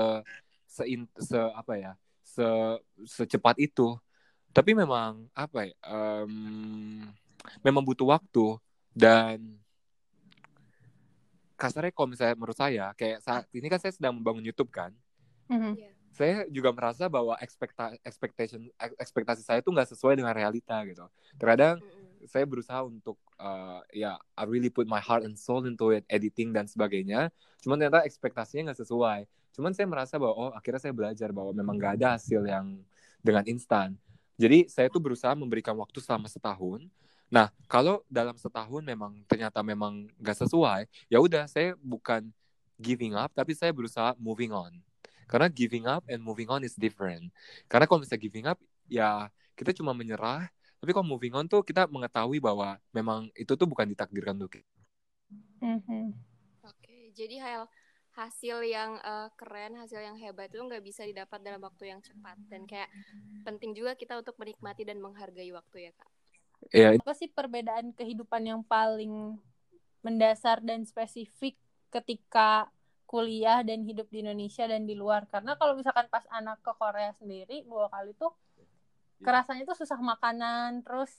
[0.66, 0.82] se,
[1.22, 2.46] se apa ya, se
[3.06, 3.98] secepat itu.
[4.54, 7.06] Tapi memang apa ya, em,
[7.62, 8.58] memang butuh waktu
[8.98, 9.62] dan
[11.58, 14.94] kasarnya kalau misalnya menurut saya kayak saat ini kan saya sedang membangun YouTube kan
[15.48, 15.80] Mhm.
[16.18, 21.06] Saya juga merasa bahwa ekspekta expectation ek- ekspektasi saya tuh nggak sesuai dengan realita gitu.
[21.38, 21.78] Terkadang
[22.26, 26.50] saya berusaha untuk uh, ya I really put my heart and soul into it, editing
[26.50, 27.30] dan sebagainya.
[27.62, 29.20] Cuman ternyata ekspektasinya nggak sesuai.
[29.54, 32.82] Cuman saya merasa bahwa oh akhirnya saya belajar bahwa memang nggak ada hasil yang
[33.22, 33.94] dengan instan.
[34.42, 36.82] Jadi saya tuh berusaha memberikan waktu selama setahun.
[37.30, 42.26] Nah kalau dalam setahun memang ternyata memang nggak sesuai, ya udah saya bukan
[42.78, 44.74] giving up, tapi saya berusaha moving on.
[45.28, 47.30] Karena giving up and moving on is different.
[47.68, 49.28] Karena kalau misalnya giving up, ya
[49.60, 50.48] kita cuma menyerah.
[50.78, 54.78] Tapi kalau moving on tuh kita mengetahui bahwa memang itu tuh bukan ditakdirkan untuk kita.
[55.60, 56.16] Mhm.
[56.64, 57.62] Oke, jadi hal
[58.18, 62.38] hasil yang eh, keren, hasil yang hebat itu nggak bisa didapat dalam waktu yang cepat
[62.50, 62.90] dan kayak
[63.46, 66.12] penting juga kita untuk menikmati dan menghargai waktu ya kak.
[66.74, 69.38] Ya, apa sih perbedaan kehidupan yang paling
[70.02, 71.56] mendasar dan spesifik
[71.94, 72.68] ketika
[73.08, 77.16] kuliah dan hidup di Indonesia dan di luar karena kalau misalkan pas anak ke Korea
[77.16, 78.36] sendiri dua kali tuh
[79.18, 81.10] kerasanya tuh susah makanan terus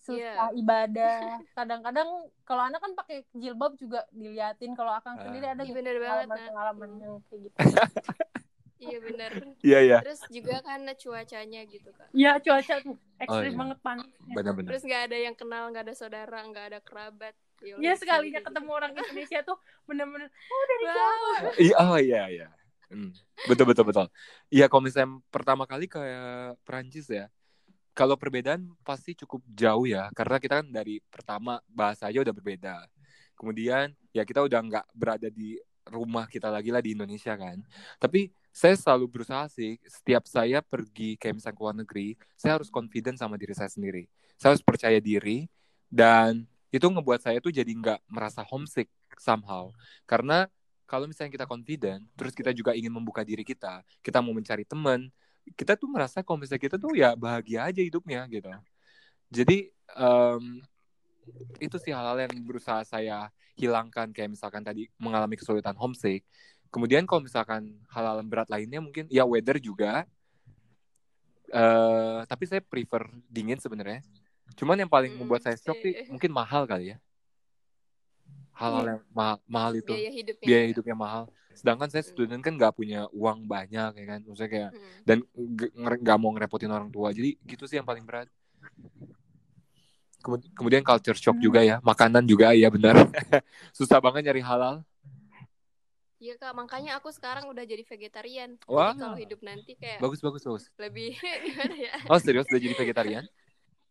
[0.00, 0.56] susah Iya.
[0.56, 1.20] ibadah
[1.58, 2.08] kadang-kadang
[2.42, 5.28] kalau anak kan pakai jilbab juga diliatin kalau akang Ah.
[5.28, 6.36] sendiri ada Iya gitu bener banget nah.
[6.40, 7.56] pengalaman-pengalaman yang kayak gitu
[8.78, 9.32] Iya bener.
[9.66, 9.98] iya iya.
[10.06, 12.14] Terus juga kan cuacanya gitu kak.
[12.14, 13.58] ya cuaca tuh ekstrim iya.
[13.58, 14.68] banget panasnya Benar-benar.
[14.70, 17.34] Terus nggak ada yang kenal, nggak ada saudara, nggak ada kerabat.
[17.58, 18.78] Ya, ya udah, sekalinya kayak ketemu gitu.
[18.78, 20.94] orang Indonesia tuh bener-bener oh dari Wow.
[20.94, 22.48] jauh Iya, oh iya iya.
[22.88, 23.12] Hmm.
[23.44, 24.06] Betul betul betul.
[24.48, 27.28] Iya kalau misalnya pertama kali kayak Perancis ya.
[27.92, 32.86] Kalau perbedaan pasti cukup jauh ya, karena kita kan dari pertama bahasa aja udah berbeda.
[33.34, 35.58] Kemudian ya kita udah nggak berada di
[35.90, 37.58] rumah kita lagi lah di Indonesia kan.
[37.98, 42.70] Tapi saya selalu berusaha sih, setiap saya pergi kayak misalnya ke luar negeri, saya harus
[42.70, 44.06] confident sama diri saya sendiri.
[44.38, 45.50] Saya harus percaya diri
[45.90, 49.72] dan itu ngebuat saya tuh jadi nggak merasa homesick somehow.
[50.04, 50.48] Karena
[50.88, 55.12] kalau misalnya kita confident, terus kita juga ingin membuka diri kita, kita mau mencari teman,
[55.56, 58.48] kita tuh merasa kalau misalnya kita tuh ya bahagia aja hidupnya gitu.
[59.28, 60.44] Jadi em,
[61.60, 63.28] itu sih hal-hal yang berusaha saya
[63.58, 66.24] hilangkan kayak misalkan tadi mengalami kesulitan homesick.
[66.72, 70.04] Kemudian kalau misalkan hal-hal berat lainnya mungkin ya weather juga.
[71.48, 74.04] eh tapi saya prefer dingin sebenarnya.
[74.56, 76.10] Cuman yang paling Mm, membuat saya shock iya, sih iya.
[76.12, 76.96] mungkin mahal kali ya.
[78.58, 79.92] Hal-hal yang mahal, mahal itu.
[79.94, 80.70] biaya hidupnya biaya juga.
[80.74, 81.22] hidupnya mahal.
[81.54, 82.10] Sedangkan saya Mm.
[82.10, 84.94] student kan nggak punya uang banyak ya kan, maksudnya kayak Mm.
[85.06, 85.18] dan
[86.02, 87.10] nggak mau ngerepotin orang tua.
[87.14, 88.26] Jadi gitu sih yang paling berat.
[90.18, 91.46] Kemud- Kemudian culture shock Hmm.
[91.46, 92.98] juga ya, makanan juga ya benar.
[93.78, 94.82] Susah banget nyari halal.
[96.18, 98.58] Iya kak, makanya aku sekarang udah jadi vegetarian.
[98.66, 98.90] Wah.
[98.90, 100.64] Jadi kalau hidup nanti kayak Bagus bagus bagus.
[100.74, 101.14] lebih
[101.46, 101.94] gimana ya?
[102.10, 103.22] Oh serius udah jadi vegetarian?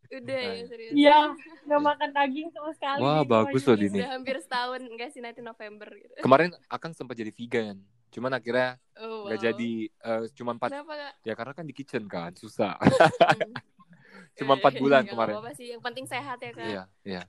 [0.08, 0.68] Udah ya Nice.
[0.68, 0.94] serius.
[0.94, 1.20] Iya,
[1.68, 3.00] nggak makan daging sama sekali.
[3.02, 4.00] Wah, bagus loh, Dini.
[4.00, 6.14] Udah hampir setahun enggak sih nanti November gitu.
[6.20, 7.78] Kemarin akan sempat jadi vegan,
[8.10, 9.46] cuman akhirnya Oh, nggak wow.
[9.52, 9.72] jadi.
[9.90, 10.70] eh, cuma empat.
[10.72, 10.94] Kenapa?
[11.22, 12.80] Ya karena kan di kitchen kan susah.
[14.08, 14.40] Hmm.
[14.40, 15.34] Cuma Eh, empat bulan nggak kemarin.
[15.38, 16.64] apa-apa sih, yang penting sehat ya kak.
[16.64, 17.24] Iya iya.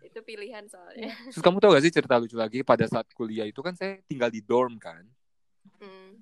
[0.00, 1.10] Itu pilihan soalnya.
[1.30, 4.30] Terus kamu tau gak sih cerita lucu lagi pada saat kuliah itu kan saya tinggal
[4.30, 5.02] di dorm kan.
[5.78, 6.18] Hmm.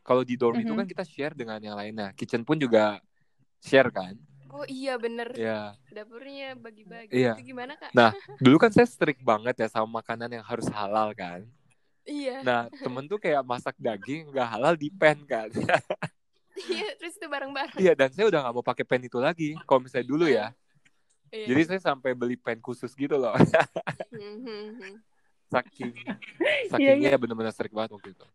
[0.00, 0.78] Kalau di dorm itu Mhm.
[0.80, 2.12] kan kita share dengan yang lainnya.
[2.12, 3.00] Kitchen pun juga
[3.60, 4.16] share kan.
[4.54, 5.34] Oh iya bener.
[5.34, 5.74] Ya.
[5.90, 7.10] Dapurnya bagi-bagi.
[7.10, 7.34] Iya.
[7.34, 7.90] Itu gimana kak?
[7.90, 11.42] Nah, dulu kan saya strict banget ya sama makanan yang harus halal kan.
[12.06, 12.46] Iya.
[12.46, 15.50] Nah, temen tuh kayak masak daging nggak halal di pan kan.
[16.54, 16.94] Iya.
[17.02, 17.82] Terus itu bareng-bareng.
[17.82, 19.58] Iya, dan saya udah nggak mau pakai pan itu lagi.
[19.66, 20.54] Kalau misalnya dulu ya.
[21.34, 21.50] Iya.
[21.50, 23.34] Jadi saya sampai beli pen khusus gitu loh.
[24.14, 24.94] Hmm, hmm, hmm.
[25.50, 28.26] Saking Iya, sakingnya bener-bener strict banget waktu itu.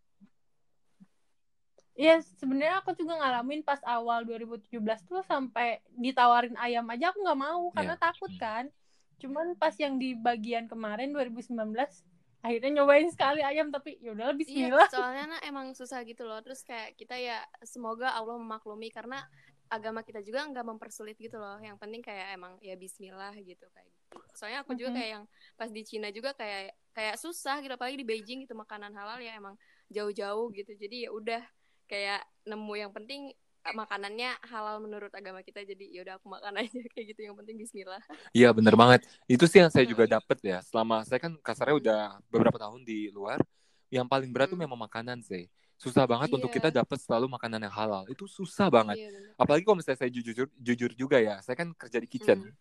[1.99, 7.35] Iya, sebenarnya aku juga ngalamin pas awal 2017 tuh sampai ditawarin ayam aja aku nggak
[7.35, 8.03] mau karena Iya.
[8.07, 8.71] takut kan.
[9.19, 12.07] Cuman pas yang di bagian kemarin 2019
[12.39, 14.87] akhirnya nyobain sekali ayam tapi ya udahlah Iya, bismillah.
[14.87, 16.39] soalnya nah, emang susah gitu loh.
[16.39, 19.19] Terus kayak kita ya semoga Allah memaklumi karena
[19.67, 21.59] agama kita juga nggak mempersulit gitu loh.
[21.59, 23.91] Yang penting kayak emang ya Bismillah gitu kayak.
[23.91, 24.17] gitu.
[24.39, 24.97] Soalnya aku juga Mhm.
[25.03, 25.23] kayak yang
[25.59, 29.35] pas di Cina juga kayak kayak susah gitu apalagi di Beijing gitu makanan halal ya
[29.35, 29.59] emang
[29.91, 30.71] jauh-jauh gitu.
[30.79, 31.43] Jadi ya udah
[31.89, 36.53] kayak nemu yang penting eh, makanannya halal menurut agama kita jadi ya udah aku makan
[36.61, 37.99] aja kayak gitu yang penting Bismillah.
[38.31, 39.03] Iya bener banget.
[39.25, 40.61] Itu sih yang saya juga dapet ya.
[40.61, 41.99] Selama saya kan kasarnya udah
[42.29, 43.41] beberapa tahun di luar.
[43.89, 44.69] Yang paling berat tuh Hmm.
[44.69, 45.49] memang makanan sih.
[45.75, 46.55] Susah banget untuk Iya.
[46.61, 48.03] kita dapet selalu makanan yang halal.
[48.05, 48.99] Itu susah banget.
[49.01, 49.33] Iya.
[49.35, 51.41] Apalagi kalau misalnya saya jujur jujur juga ya.
[51.41, 52.39] Saya kan kerja di kitchen.
[52.45, 52.53] Hmm.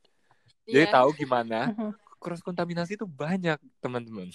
[0.64, 0.94] Jadi Iya.
[0.94, 1.58] tahu gimana
[2.22, 4.30] cross kontaminasi itu banyak teman-teman.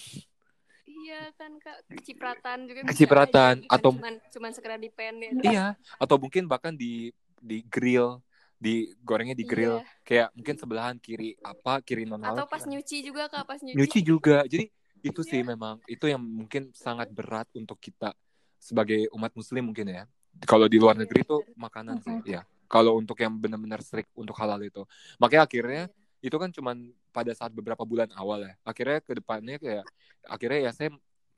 [1.04, 3.68] Iya kan kak kecipratan juga Kecipratan, aja.
[3.68, 5.30] Atau- cuman cuman sekedar di pen ya.
[5.44, 5.66] Iya.
[6.00, 8.24] Atau mungkin bahkan di di grill,
[8.56, 9.84] di gorengnya di grill.
[9.84, 10.00] Iya.
[10.00, 12.24] Kayak mungkin sebelahan kiri apa kiri non.
[12.24, 13.76] Atau pas nyuci juga kak pas nyuci.
[13.76, 14.48] nyuci juga.
[14.48, 14.72] Jadi
[15.04, 15.52] itu sih Iya.
[15.52, 18.16] memang itu yang mungkin sangat berat untuk kita
[18.56, 20.08] sebagai umat muslim mungkin ya.
[20.48, 21.60] Kalau di luar Iya, negeri tuh bener.
[21.60, 22.42] makanan sih, ya.
[22.64, 24.82] Kalau untuk yang benar-benar strict untuk halal itu.
[25.20, 26.03] Makanya akhirnya Iya.
[26.24, 26.76] Itu kan cuman
[27.12, 28.52] pada saat beberapa bulan awal ya.
[28.64, 29.84] Akhirnya ke depannya kayak
[30.24, 30.88] akhirnya ya saya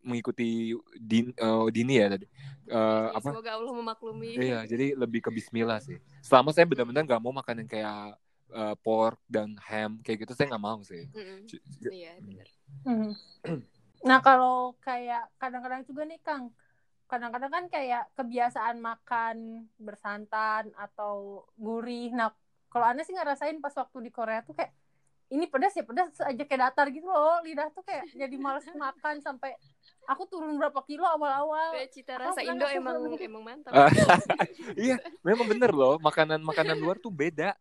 [0.07, 2.27] mengikuti din, eh, dini ya tadi.
[2.71, 3.29] Iya, apa?
[3.35, 4.39] Semoga Allah memaklumi.
[4.39, 5.99] Iya, jadi lebih ke bismillah sih.
[6.23, 8.15] Selama saya benar-benar nggak mau makan yang kayak
[8.55, 11.11] eh, pork dan ham kayak gitu saya nggak mau sih.
[11.11, 11.51] Mm-mm.
[11.51, 12.47] C- Iya benar.
[12.87, 13.11] Mhm.
[14.07, 16.55] Nah kalau kayak kadang-kadang juga nih Kang,
[17.11, 22.15] kadang-kadang kan kayak kebiasaan makan bersantan atau gurih.
[22.15, 22.31] Nah
[22.69, 24.73] kalau Anda sih ngerasain pas waktu di Korea tuh kayak
[25.27, 29.19] ini pedas ya pedas aja kayak datar gitu loh lidah tuh kayak jadi males makan
[29.19, 29.59] sampai
[30.07, 31.75] aku turun berapa kilo awal-awal.
[31.75, 33.75] Kayak cita rasa Indo emang emang mantap.
[33.75, 33.91] Ah,
[34.79, 35.99] Iya, memang bener loh.
[35.99, 37.59] Makanan-makanan luar tuh beda.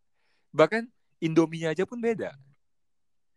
[0.54, 0.86] Bahkan
[1.18, 2.38] Indominya aja pun beda.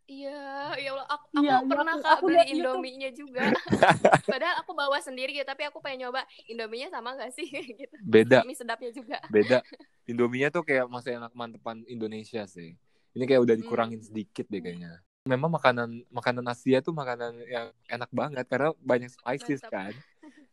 [0.08, 2.40] Iya, ya Allah, aku, Iya, aku iya, pernah aku- kak aku beli.
[2.52, 3.44] Indominya juga.
[4.32, 7.44] Padahal aku bawa sendiri gitu, tapi aku pengen nyoba Indominya sama gak sih
[7.80, 7.92] gitu.
[8.00, 9.20] Beda, Mie sedapnya juga.
[9.28, 9.60] beda.
[10.08, 12.72] Indominya tuh kayak masih enak mantepan Indonesia sih.
[13.12, 14.08] Ini kayak udah dikurangin Hmm.
[14.08, 15.04] sedikit deh kayaknya.
[15.28, 19.72] Memang makanan makanan Asia tuh makanan yang enak banget karena banyak spices Mantap.
[19.76, 19.92] kan.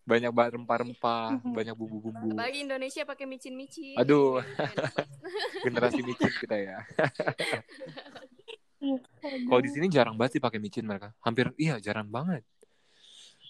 [0.05, 1.25] Banyak banget rempah-rempah,
[1.57, 2.35] banyak bumbu-bumbu.
[2.35, 3.95] Apalagi Indonesia pakai micin-micin.
[3.95, 4.43] Aduh.
[4.43, 5.19] Gitu, enak banget.
[5.63, 6.77] Generasi micin kita ya.
[9.47, 11.15] Kalau di sini jarang banget sih pakai micin mereka.
[11.23, 12.43] Hampir iya jarang banget.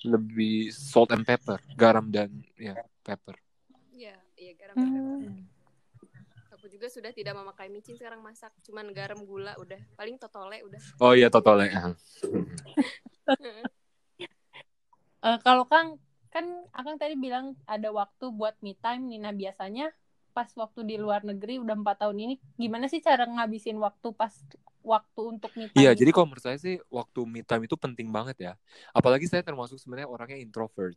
[0.05, 3.35] Lebih salt and pepper, garam dan ya pepper.
[3.89, 4.75] Iya, iya garam.
[4.77, 5.49] Hmm.
[6.75, 9.79] Juga sudah tidak memakai micin sekarang masak, cuman garam gula udah.
[9.95, 10.81] Paling totole udah.
[10.99, 11.71] Oh iya totole.
[15.25, 15.97] Eh, kalau Kang
[16.29, 19.19] kan Akang tadi bilang ada waktu buat me time nih.
[19.25, 19.89] Nah biasanya
[20.37, 24.29] pas waktu di luar negeri udah empat tahun ini gimana sih cara ngabisin waktu pas
[24.85, 25.81] waktu untuk me time?
[25.81, 28.53] Iya, jadi kalau menurut saya sih waktu me time itu penting banget ya.
[28.93, 30.93] Apalagi saya termasuk sebenarnya orangnya introvert.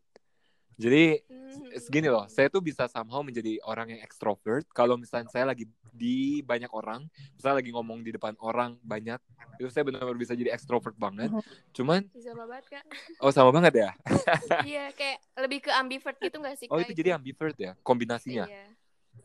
[0.78, 1.74] Jadi Hmm.
[1.82, 6.38] segini loh, saya tuh bisa somehow menjadi orang yang extrovert kalau misalnya saya lagi di
[6.46, 7.02] banyak orang,
[7.34, 9.18] misalnya lagi ngomong di depan orang banyak,
[9.58, 11.34] itu saya benar-benar bisa jadi extrovert banget.
[11.74, 12.84] Cuman, Bisa banget kak.
[13.18, 13.90] oh sama banget ya.
[14.70, 16.74] iya kayak lebih ke ambivert gitu gak sih kak?
[16.74, 18.46] Oh itu jadi ambivert ya, kombinasinya.
[18.46, 18.64] Iya.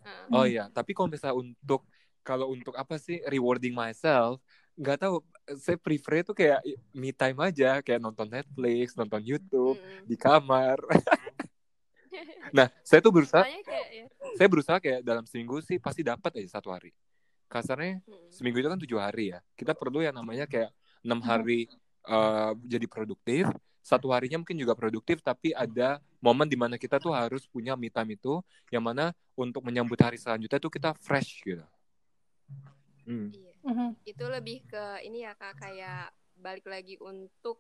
[0.04, 0.26] Heeh.
[0.34, 1.86] Oh iya, tapi kalau misalnya untuk
[2.24, 4.40] kalau untuk apa sih rewarding myself,
[4.78, 5.16] nggak tahu.
[5.60, 6.64] Saya prefer itu kayak
[6.96, 10.08] me time aja, kayak nonton Netflix, nonton YouTube Mm-mm.
[10.08, 10.80] di kamar.
[12.58, 14.06] nah, saya tuh berusaha, kayak ya.
[14.40, 16.96] saya berusaha kayak dalam seminggu sih pasti dapat aja satu hari.
[17.52, 18.32] Kasarnya Mm-mm.
[18.32, 19.40] seminggu itu kan tujuh hari ya.
[19.54, 20.72] Kita perlu yang namanya kayak
[21.04, 21.68] enam hari
[22.08, 23.46] eh, jadi produktif.
[23.84, 27.92] Satu harinya mungkin juga produktif, tapi ada momen di mana kita tuh harus punya me
[27.92, 28.40] time itu,
[28.72, 31.68] yang mana untuk menyambut hari selanjutnya tuh kita fresh gitu.
[33.04, 33.28] Hmm.
[33.36, 33.53] Iya.
[33.64, 33.96] Mhm.
[34.04, 37.60] Itu lebih ke ini ya kak kayak balik lagi untuk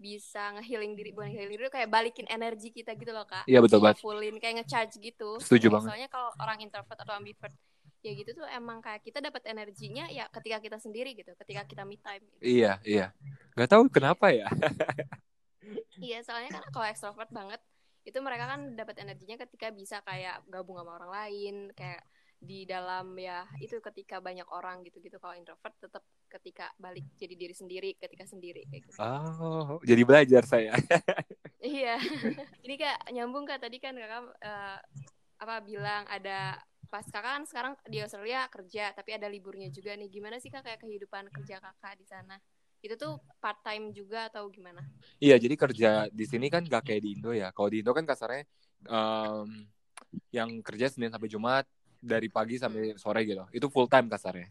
[0.00, 3.78] bisa ngehealing diri bukan healing diri kayak balikin energi kita gitu loh kak Iya, betul
[3.78, 4.02] banget.
[4.02, 5.88] fullin kayak ngecharge gitu Setuju Kayak banget.
[5.94, 7.54] soalnya kalau orang introvert atau ambivert
[8.02, 11.86] ya gitu tuh emang kayak kita dapat energinya ya ketika kita sendiri gitu ketika kita
[11.86, 12.42] me time gitu.
[12.42, 13.06] Iya, iya.
[13.54, 14.50] Gak tahu kenapa ya.
[16.02, 17.62] iya soalnya kan kalau extrovert banget
[18.02, 22.02] itu mereka kan dapat energinya ketika bisa kayak gabung sama orang lain kayak
[22.42, 27.54] di dalam ya itu ketika banyak orang gitu-gitu kalau introvert tetap ketika balik jadi diri
[27.54, 30.72] sendiri ketika sendiri kayak gitu Oh, jadi belajar saya.
[31.62, 31.94] Iya.
[32.66, 34.78] Ini kak nyambung kak tadi kan kakak eh,
[35.42, 36.58] apa bilang ada
[36.92, 40.08] pas kakak kan sekarang di Australia kerja tapi ada liburnya juga nih.
[40.10, 42.36] Gimana sih kak kayak kehidupan kerja kakak di sana?
[42.82, 44.82] Itu tuh part time juga atau gimana?
[45.22, 47.54] Iya, jadi kerja di sini kan gak kayak di Indo ya.
[47.54, 48.42] Kalau di Indo kan kasarnya
[48.90, 49.48] em,
[50.34, 51.64] yang kerja Senin sampai Jumat
[52.02, 53.46] dari pagi sampai sore gitu.
[53.54, 54.50] Itu full time kasarnya.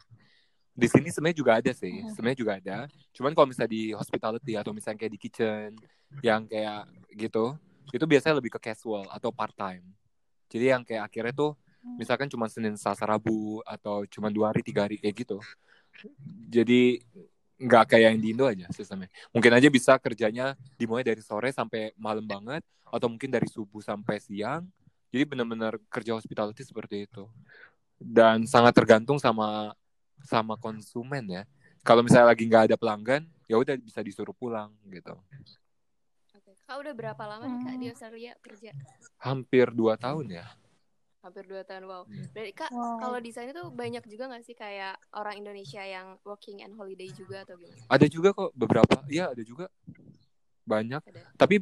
[0.72, 2.78] Di sini sebenarnya juga ada sih, sebenarnya juga ada.
[3.12, 5.76] Cuman kalau misalnya di hospitality atau misalnya kayak di kitchen
[6.24, 7.60] yang kayak gitu,
[7.92, 9.84] itu biasanya lebih ke casual atau part time.
[10.48, 11.52] Jadi yang kayak akhirnya tuh
[12.00, 15.38] misalkan cuma Senin, Selasa, Rabu atau cuma dua hari, tiga hari kayak gitu.
[16.48, 17.04] Jadi
[17.62, 19.12] nggak kayak yang di Indo aja sistemnya.
[19.36, 24.18] Mungkin aja bisa kerjanya dimulai dari sore sampai malam banget atau mungkin dari subuh sampai
[24.18, 24.66] siang.
[25.12, 27.28] Jadi benar-benar kerja hospitality seperti itu.
[28.00, 29.76] Dan sangat tergantung sama
[30.24, 31.44] sama konsumen ya.
[31.84, 35.14] Kalau misalnya lagi nggak ada pelanggan, ya udah bisa disuruh pulang gitu.
[36.32, 36.52] Oke.
[36.64, 37.94] Kak udah berapa lama nih kak di Hmm.
[37.94, 38.72] Australia kerja?
[39.20, 40.46] Hampir dua tahun ya.
[41.22, 42.04] Hampir dua tahun wow.
[42.08, 42.26] Iya.
[42.34, 42.98] Berarti kak Wow.
[42.98, 47.10] kalau di sana tuh banyak juga nggak sih kayak orang Indonesia yang working and holiday
[47.12, 47.82] juga atau gimana?
[47.90, 49.68] Ada juga kok beberapa, ya ada juga
[50.64, 51.02] banyak.
[51.02, 51.22] Ada.
[51.36, 51.56] Tapi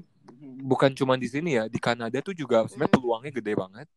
[0.62, 3.02] bukan cuma di sini ya, di Kanada tuh juga sebenarnya Hmm.
[3.02, 3.88] peluangnya gede banget.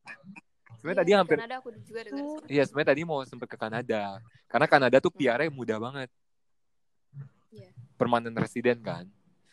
[0.81, 2.39] Sebenarnya Iya, tadi di hampir Kanada aku juga dengar.
[2.51, 4.03] Iya, sebenarnya tadi mau sempet ke Kanada.
[4.51, 6.11] Karena Kanada tuh PR-nya mudah banget.
[7.53, 7.69] Iya.
[7.95, 9.05] Permanent resident kan.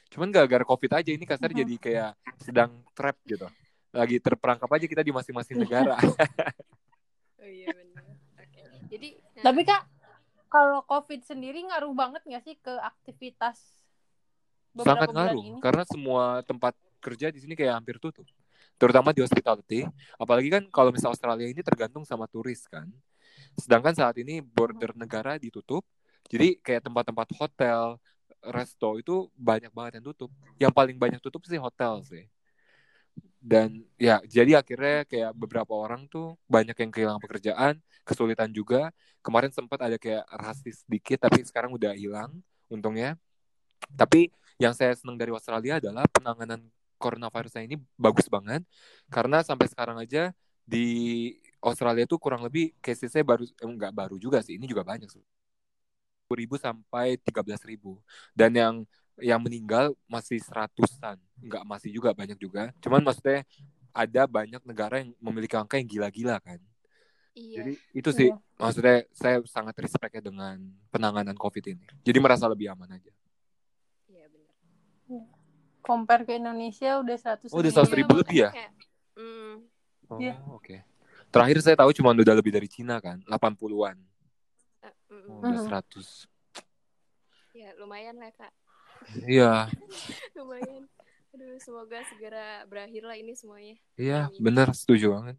[0.10, 3.46] Cuman gara-gara COVID aja ini kasar jadi kayak sedang trap gitu.
[3.94, 5.98] Lagi terperangkap aja kita di masing-masing negara.
[7.40, 8.04] Oh iya benar.
[8.36, 8.62] Oke.
[8.92, 9.08] Jadi
[9.40, 9.84] nah, Tapi kak,
[10.52, 13.79] kalau COVID sendiri ngaruh banget nggak sih ke aktivitas
[14.84, 15.62] Sangat ngaruh ini?
[15.62, 18.28] karena semua tempat kerja di sini kayak hampir tutup.
[18.80, 19.84] Terutama di hospitality.
[20.16, 22.88] Apalagi kan kalau misal Australia ini tergantung sama turis kan.
[23.60, 25.84] Sedangkan saat ini border negara ditutup.
[26.30, 27.98] Jadi kayak tempat-tempat hotel,
[28.44, 30.32] resto itu banyak banget yang tutup.
[30.56, 32.28] Yang paling banyak tutup sih hotel sih.
[33.40, 38.92] Dan ya jadi akhirnya kayak beberapa orang tuh banyak yang kehilangan pekerjaan, kesulitan juga.
[39.20, 42.32] Kemarin sempat ada kayak rasis sedikit tapi sekarang udah hilang
[42.72, 43.20] untungnya.
[43.96, 46.60] Tapi yang saya senang dari Australia adalah penanganan
[47.00, 48.62] coronavirus ini bagus banget
[49.08, 50.36] karena sampai sekarang aja
[50.68, 51.32] di
[51.64, 55.24] Australia tuh kurang lebih cases-nya baru eh, enggak baru juga sih ini juga banyak sih
[56.30, 57.92] ribu sampai 13.000 ribu
[58.38, 58.76] dan yang
[59.18, 63.48] yang meninggal masih seratusan enggak masih juga banyak juga cuman maksudnya
[63.96, 66.60] ada banyak negara yang memiliki angka yang gila-gila kan
[67.34, 67.64] iya.
[67.64, 68.38] jadi itu sih Iya.
[68.60, 70.60] maksudnya saya sangat respect ya dengan
[70.94, 73.19] penanganan covid ini jadi merasa lebih aman aja Iya.
[75.80, 78.50] Compare ke Indonesia udah 100 Oh, udah Iya, 100 ribu lebih ya?
[78.52, 78.72] kayak,
[79.18, 79.54] hmm,
[80.10, 80.36] Oh, Iya.
[80.50, 80.76] oke.
[81.30, 83.98] Terakhir saya tahu cuma udah lebih dari Cina kan, 80-an.
[84.82, 85.54] eh, mm, Oh, mm.
[85.54, 85.62] udah.
[85.70, 86.26] 100.
[87.54, 88.54] Ya lumayan lah kak.
[89.26, 89.70] Iya,
[90.38, 90.86] Lumayan.
[91.34, 93.78] Aduh semoga segera berakhir lah ini semuanya.
[93.96, 95.38] iya, bener setuju banget.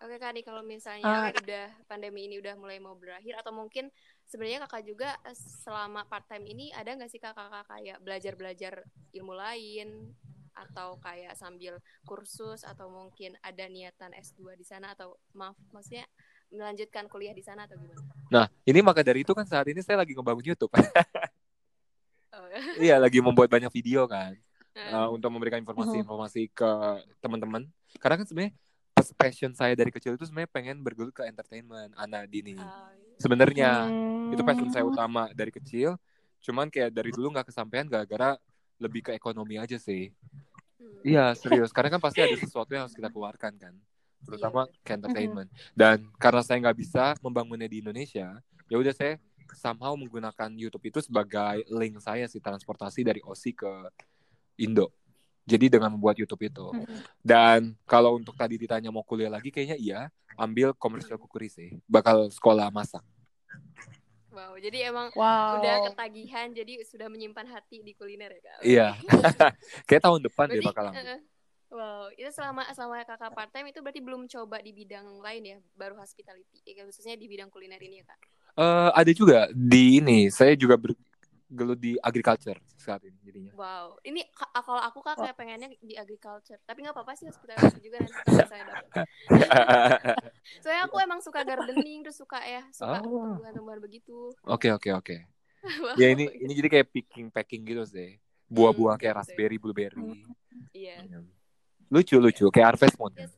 [0.00, 1.28] Oke kak nih kalau misalnya Ah.
[1.28, 3.92] udah pandemi ini udah mulai mau berakhir atau mungkin
[4.24, 8.72] sebenarnya kakak juga eh, selama part time ini ada nggak sih kakak kayak belajar belajar
[9.12, 10.16] ilmu lain
[10.56, 16.08] atau kayak sambil kursus atau mungkin ada niatan S2 di sana atau maaf maksudnya
[16.50, 18.00] melanjutkan kuliah di sana atau gimana?
[18.32, 20.72] Nah, ini maka dari itu kan saat ini saya lagi ngebangun YouTube.
[22.30, 22.46] Oh,
[22.78, 24.38] iya, lagi membuat banyak video kan.
[24.78, 26.70] uh, untuk memberikan informasi-informasi ke
[27.18, 27.66] teman-teman.
[27.98, 28.54] Karena kan sebenarnya
[29.16, 32.56] passion saya dari kecil itu sebenarnya pengen bergelut ke entertainment, anak dini.
[32.58, 33.16] Ah, iya.
[33.20, 33.70] Sebenarnya
[34.32, 34.74] itu passion Hmm.
[34.74, 35.96] saya utama dari kecil.
[36.40, 38.40] Cuman kayak dari dulu nggak kesampaian gara-gara
[38.80, 40.08] lebih ke ekonomi aja sih.
[40.80, 41.00] Hmm.
[41.04, 43.74] Iya serius, karena kan pasti ada sesuatu yang harus kita keluarkan kan,
[44.24, 45.48] terutama Iya, ke entertainment.
[45.76, 49.20] Dan karena saya nggak bisa membangunnya di Indonesia, ya udah saya
[49.52, 53.72] somehow menggunakan YouTube itu sebagai link saya sih transportasi dari OSI ke
[54.60, 54.92] Indo.
[55.50, 56.66] Jadi dengan membuat YouTube itu.
[57.20, 60.00] Dan kalau untuk tadi ditanya mau kuliah lagi, kayaknya iya,
[60.38, 63.02] ambil komersial kukuri sih, bakal sekolah masak.
[64.30, 65.58] Wow, jadi emang Wow.
[65.58, 68.58] udah ketagihan, jadi sudah menyimpan hati di kuliner ya kak?
[68.62, 68.88] Iya,
[69.90, 71.02] kayak tahun depan deh Berarti, bakal ambil.
[71.02, 71.20] eh,
[71.74, 75.58] wow, itu selama selama kakak part time itu berarti belum coba di bidang lain ya,
[75.74, 78.18] baru hospitality, ya, khususnya di bidang kuliner ini ya kak?
[78.54, 80.78] Eh, ada juga di ini, saya juga
[81.50, 83.50] bergelut di agriculture saat ini jadinya.
[83.52, 87.82] Wow, ini ka- kalau aku kak kayak pengennya di agriculture, tapi nggak apa-apa sih hospitality
[87.82, 89.06] juga nanti kalau saya dapat.
[90.62, 93.34] Soalnya aku emang suka gardening, terus suka ya suka Oh.
[93.34, 94.30] tumbuhan-tumbuhan begitu.
[94.44, 95.16] Oke oke oke.
[95.60, 95.92] Wow.
[95.92, 98.16] Ya ini ini jadi kayak picking packing gitu sih.
[98.48, 99.26] Buah-buah Hmm, kayak betul.
[99.28, 100.24] raspberry, blueberry.
[100.72, 101.04] Iya.
[101.92, 103.12] Lucu lucu kayak harvest moon.
[103.12, 103.34] Yes.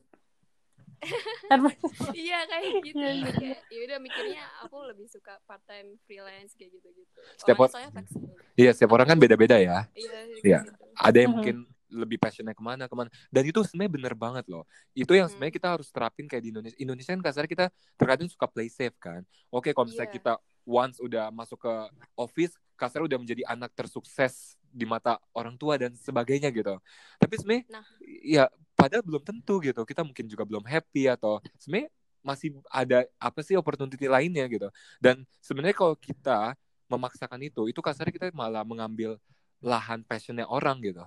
[2.13, 2.99] Iya kayak gitu.
[2.99, 7.19] kayak ya udah mikirnya aku lebih suka part time freelance kayak gitu-gitu.
[7.37, 8.31] Setiap Orangnya or- soalnya fleksibel.
[8.55, 9.87] Iya setiap orang kan beda-beda ya.
[9.93, 10.19] Iya.
[10.41, 10.59] Iya.
[10.65, 10.83] gitu.
[10.93, 11.57] Ada yang mungkin
[11.93, 13.09] lebih passionnya ke mana ke mana.
[13.29, 14.65] Dan itu sebenarnya bener banget loh.
[14.91, 15.37] Itu yang Hmm.
[15.37, 16.77] sebenarnya kita harus terapin kayak di Indonesia.
[16.81, 19.21] Indonesia kan kasar kita terkadang suka play safe kan.
[19.49, 20.17] Oke kalau misalnya Iya.
[20.17, 20.33] kita
[20.65, 21.73] once udah masuk ke
[22.15, 26.81] office, kasar udah menjadi anak tersukses di mata orang tua dan sebagainya gitu.
[27.21, 27.85] Tapi sebenarnya Nah.
[28.25, 28.45] ya
[28.83, 29.81] padahal belum tentu gitu.
[29.87, 31.87] Kita mungkin juga belum happy atau sebenarnya
[32.23, 34.67] masih ada apa sih opportunity lainnya gitu.
[34.99, 36.55] Dan sebenarnya kalau kita
[36.91, 39.15] memaksakan itu, itu kasarnya kita malah mengambil
[39.63, 41.03] lahan passionnya orang gitu.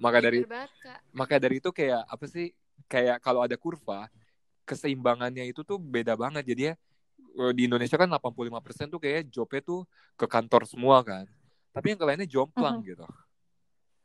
[0.00, 0.70] Maka dari banget
[1.10, 2.52] maka dari itu kayak apa sih
[2.86, 4.06] kayak kalau ada kurva
[4.68, 6.74] keseimbangannya itu tuh beda banget jadi ya
[7.40, 9.80] eh, di Indonesia kan 85% tuh kayak jobnya tuh
[10.14, 11.24] ke kantor semua kan
[11.72, 13.08] tapi yang lainnya jomplang gitu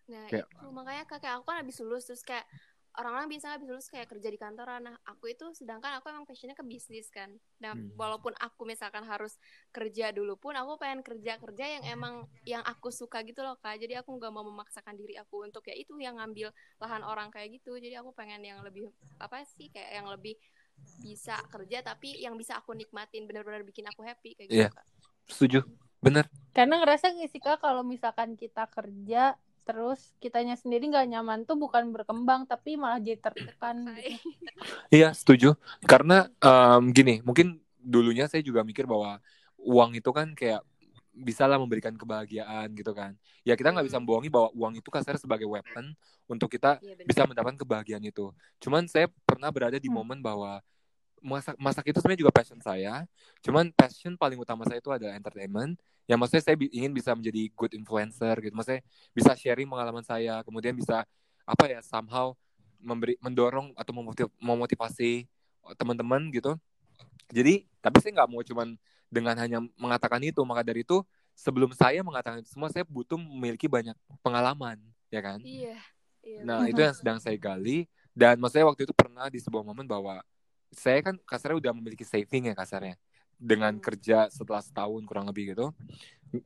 [0.03, 2.45] Nah Kayak- itu makanya kak kayak aku kan habis lulus terus kayak
[2.93, 4.85] orang-orang biasanya habis lulus kayak kerja di kantoran.
[4.85, 7.33] Nah aku itu sedangkan aku emang passionnya ke bisnis kan.
[7.61, 7.89] Nah Hmm.
[7.97, 9.37] walaupun aku misalkan harus
[9.73, 12.13] kerja dulu pun aku pengen kerja kerja yang emang
[12.45, 13.81] yang aku suka gitu loh kak.
[13.81, 17.57] Jadi aku nggak mau memaksakan diri aku untuk ya itu yang ngambil lahan orang kayak
[17.57, 17.73] gitu.
[17.77, 20.37] Jadi aku pengen yang lebih apa sih kayak yang lebih
[20.99, 24.69] bisa kerja tapi yang bisa aku nikmatin benar-benar bikin aku happy kayak gitu Iya.
[24.69, 24.85] kak.
[25.29, 25.59] setuju
[26.03, 29.33] bener Karena ngerasa nggak sih kak kalau misalkan kita kerja
[29.63, 34.19] terus kitanya sendiri nggak nyaman tuh bukan berkembang tapi malah jadi tertekan gitu.
[34.91, 39.19] Iya setuju karena em, gini mungkin dulunya saya juga mikir bahwa
[39.59, 40.63] uang itu kan kayak
[41.13, 43.13] bisa lah memberikan kebahagiaan gitu kan
[43.45, 44.07] ya kita nggak bisa Hmm.
[44.07, 45.93] membohongi bahwa uang itu kasar sebagai weapon
[46.25, 47.05] untuk kita Iya benar.
[47.05, 48.31] bisa mendapatkan kebahagiaan itu.
[48.57, 49.99] Cuman saya pernah berada di Hmm.
[49.99, 50.63] momen bahwa
[51.23, 53.05] masak masak itu sebenarnya juga passion saya.
[53.39, 55.77] Cuman passion paling utama saya itu adalah entertainment.
[56.05, 58.53] Yang maksudnya saya ingin bisa menjadi good influencer gitu.
[58.53, 58.81] Maksudnya
[59.15, 61.07] bisa sharing pengalaman saya, kemudian bisa
[61.43, 62.35] apa ya somehow
[62.83, 65.27] memberi mendorong atau memotiv- memotivasi
[65.79, 66.59] teman-teman gitu.
[67.31, 68.75] Jadi tapi saya nggak mau cuman
[69.07, 70.43] dengan hanya mengatakan itu.
[70.43, 70.99] Maka dari itu
[71.33, 74.77] sebelum saya mengatakan itu semua saya butuh memiliki banyak pengalaman,
[75.07, 75.39] ya kan?
[75.39, 75.79] Iya.
[76.23, 76.41] Iya.
[76.47, 77.85] Nah, itu yang sedang saya gali.
[78.15, 80.23] Dan maksudnya waktu itu pernah di sebuah momen bahwa
[80.71, 82.95] saya kan kasarnya udah memiliki saving ya kasarnya.
[83.43, 85.75] Dengan kerja setelah setahun kurang lebih gitu.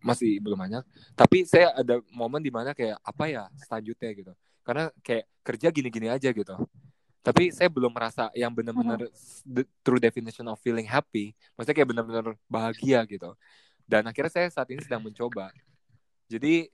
[0.01, 0.81] Masih belum banyak.
[1.13, 4.33] Tapi saya ada momen di mana kayak apa ya selanjutnya gitu.
[4.65, 6.57] Karena kayak kerja gini-gini aja gitu.
[7.21, 9.05] Tapi saya belum merasa yang benar-benar
[9.45, 11.37] the true definition of feeling happy.
[11.53, 13.37] Maksudnya kayak benar-benar bahagia gitu.
[13.85, 15.53] Dan akhirnya saya saat ini sedang mencoba.
[16.27, 16.67] Jadi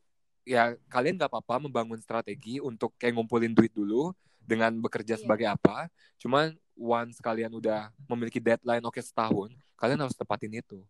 [0.47, 5.21] ya kalian gak apa-apa membangun strategi untuk kayak ngumpulin duit dulu dengan bekerja Iya.
[5.23, 5.87] sebagai apa.
[6.19, 10.81] Cuman once kalian udah memiliki deadline oke setahun, kalian harus tepatin itu.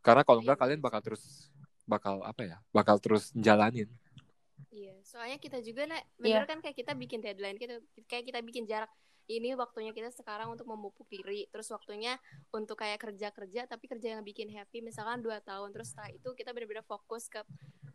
[0.00, 0.62] Karena kalau enggak Iya.
[0.64, 1.50] kalian bakal terus
[1.84, 2.56] bakal apa ya?
[2.70, 3.90] Bakal terus jalanin.
[4.70, 6.40] Iya, soalnya kita juga nek Iya.
[6.40, 8.90] bener kan kayak kita bikin deadline gitu, kayak kita bikin jarak.
[9.30, 12.18] Ini waktunya kita sekarang untuk memupuk diri, terus waktunya
[12.50, 16.50] untuk kayak kerja-kerja, tapi kerja yang bikin happy, misalkan dua tahun, terus setelah itu kita
[16.50, 17.38] benar-benar fokus ke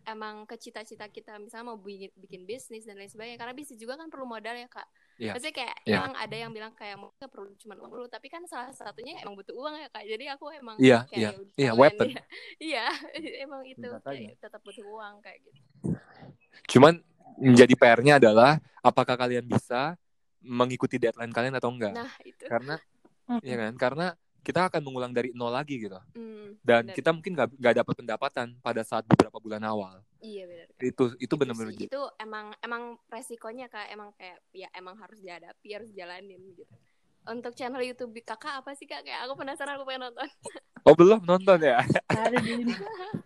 [0.07, 3.35] emang ke cita-cita kita, misalnya mau bikin, bikin bisnis dan lain sebagainya.
[3.35, 4.87] Karena bisnis juga kan perlu modal ya kak.
[5.15, 5.31] Iya.
[5.31, 5.95] Maksudnya kayak Iya.
[6.03, 9.15] emang ada yang bilang kayak mau nggak perlu cuma uang dulu, tapi kan salah satunya
[9.23, 10.03] emang butuh uang ya kak.
[10.03, 12.07] Jadi aku emang Iya, kayak iya, ya iya, sekalian weapon.
[12.11, 12.23] ya.
[12.67, 12.85] Iya,
[13.47, 15.59] emang itu kayak tetap butuh uang kayak gitu.
[16.75, 16.99] Cuman
[17.39, 19.95] menjadi PR-nya adalah apakah kalian bisa
[20.43, 21.95] mengikuti deadline kalian atau enggak?
[21.95, 22.43] Nah itu.
[22.51, 22.75] Karena
[23.47, 23.73] ya kan?
[23.79, 24.07] Karena
[24.45, 25.97] kita akan mengulang dari nol lagi gitu.
[26.13, 26.93] Hmm, Dan benar.
[26.93, 30.05] kita mungkin nggak dapat pendapatan pada saat beberapa bulan awal.
[30.19, 30.67] iya benar.
[30.77, 35.17] Itu itu Itu benar-benar sih, itu emang emang resikonya kak emang kayak ya emang harus
[35.17, 36.69] dihadapi harus jalanin gitu
[37.25, 40.29] untuk channel YouTube kakak apa sih kak kayak aku penasaran aku pengen nonton
[40.85, 41.81] Oh belum nonton ya?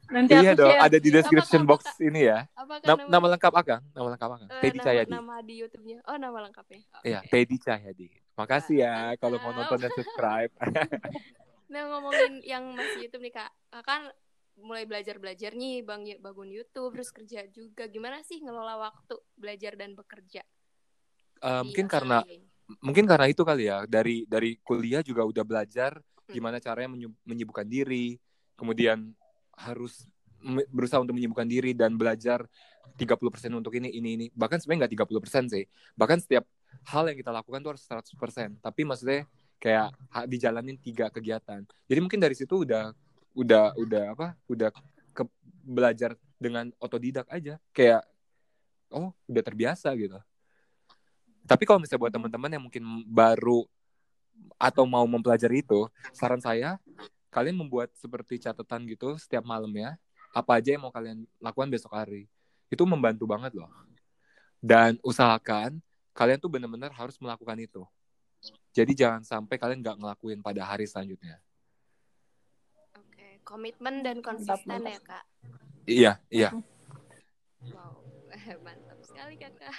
[0.09, 0.81] Nanti iya aku dong, share.
[0.81, 1.99] ada di description Apa, box Kak?
[2.01, 2.47] ini ya.
[2.53, 4.49] apa Na- kan nama lengkap Akang, nama lengkap Akang.
[4.49, 5.11] eh, Teddy nama, Cahyadi.
[5.11, 7.27] nama di YouTube-nya oh nama lengkapnya Oh, Iya, oke.
[7.29, 8.07] Teddy Cahyadi.
[8.39, 10.51] Makasih ya kalau mau nonton dan subscribe.
[11.71, 13.51] nah ngomongin yang masih YouTube nih kak.
[13.83, 14.07] Kan
[14.59, 17.83] mulai belajar belajar nih bang bangun YouTube terus kerja juga.
[17.91, 20.39] Gimana sih ngelola waktu belajar dan bekerja?
[21.39, 22.47] Di mungkin karena Australia ini?
[22.79, 23.83] mungkin karena itu kali ya.
[23.83, 26.37] Dari dari kuliah juga udah belajar Hmm.
[26.37, 28.21] gimana caranya menyu- menyibukkan diri
[28.53, 29.17] kemudian
[29.57, 30.05] harus
[30.37, 32.45] me- berusaha untuk menyibukkan diri dan belajar
[32.95, 34.25] 30% untuk ini ini ini.
[34.31, 35.65] Bahkan sebenarnya nggak 30% sih.
[35.97, 36.45] Bahkan setiap
[36.87, 39.27] hal yang kita lakukan tuh harus 100% tapi maksudnya
[39.59, 39.91] kayak
[40.31, 42.95] dijalanin tiga kegiatan jadi mungkin dari situ udah
[43.35, 44.69] udah udah apa udah
[45.13, 45.23] ke
[45.63, 48.01] belajar dengan otodidak aja kayak
[48.89, 50.17] oh udah terbiasa gitu
[51.49, 53.65] tapi kalau misalnya buat teman-teman yang mungkin baru
[54.61, 56.77] atau mau mempelajari itu, saran saya
[57.33, 59.97] kalian membuat seperti catatan gitu setiap malam ya.
[60.29, 62.29] Apa aja yang mau kalian lakukan besok hari.
[62.69, 63.69] Itu membantu banget loh.
[64.61, 65.81] Dan usahakan
[66.11, 67.83] kalian tuh benar-benar harus melakukan itu.
[68.71, 71.39] Jadi jangan sampai kalian nggak ngelakuin pada hari selanjutnya.
[72.95, 74.93] oke komitmen dan konsisten mantap.
[74.93, 75.23] ya kak
[75.83, 76.49] Iya, iya.
[77.73, 77.97] wow
[78.65, 79.73] mantap sekali kakak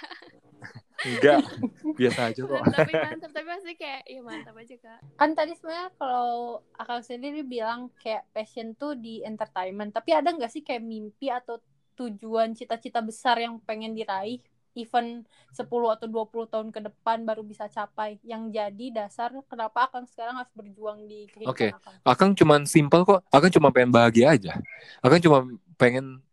[1.01, 1.41] Enggak,
[1.99, 2.61] biasa aja kok.
[2.69, 6.31] tapi mantap tapi pasti kayak iya mantap aja kak Kan tadi sebenarnya kalau
[6.75, 9.89] akang sendiri bilang kayak passion tuh di entertainment.
[9.89, 11.57] Tapi ada nggak sih kayak mimpi atau
[11.95, 14.37] tujuan cita-cita besar yang pengen diraih?
[14.71, 18.17] Even 10 atau 20 tahun ke depan baru bisa capai.
[18.23, 21.67] Yang jadi dasar kenapa akang sekarang harus berjuang di kehidupan Oke.
[21.75, 21.95] akang.
[22.07, 23.21] Akang cuman simpel kok.
[23.29, 24.53] Akang cuma pengen bahagia aja.
[25.03, 25.43] Akang cuma
[25.75, 26.23] pengen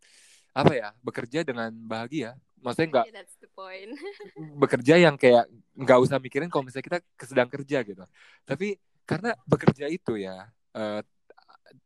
[0.55, 2.35] apa ya bekerja dengan bahagia.
[2.59, 3.95] Maksudnya nggak Yeah, that's the point
[4.61, 5.47] bekerja yang kayak
[5.79, 8.03] nggak usah mikirin kalau misalnya kita sedang kerja gitu.
[8.43, 8.75] Tapi
[9.07, 11.01] karena bekerja itu ya eh,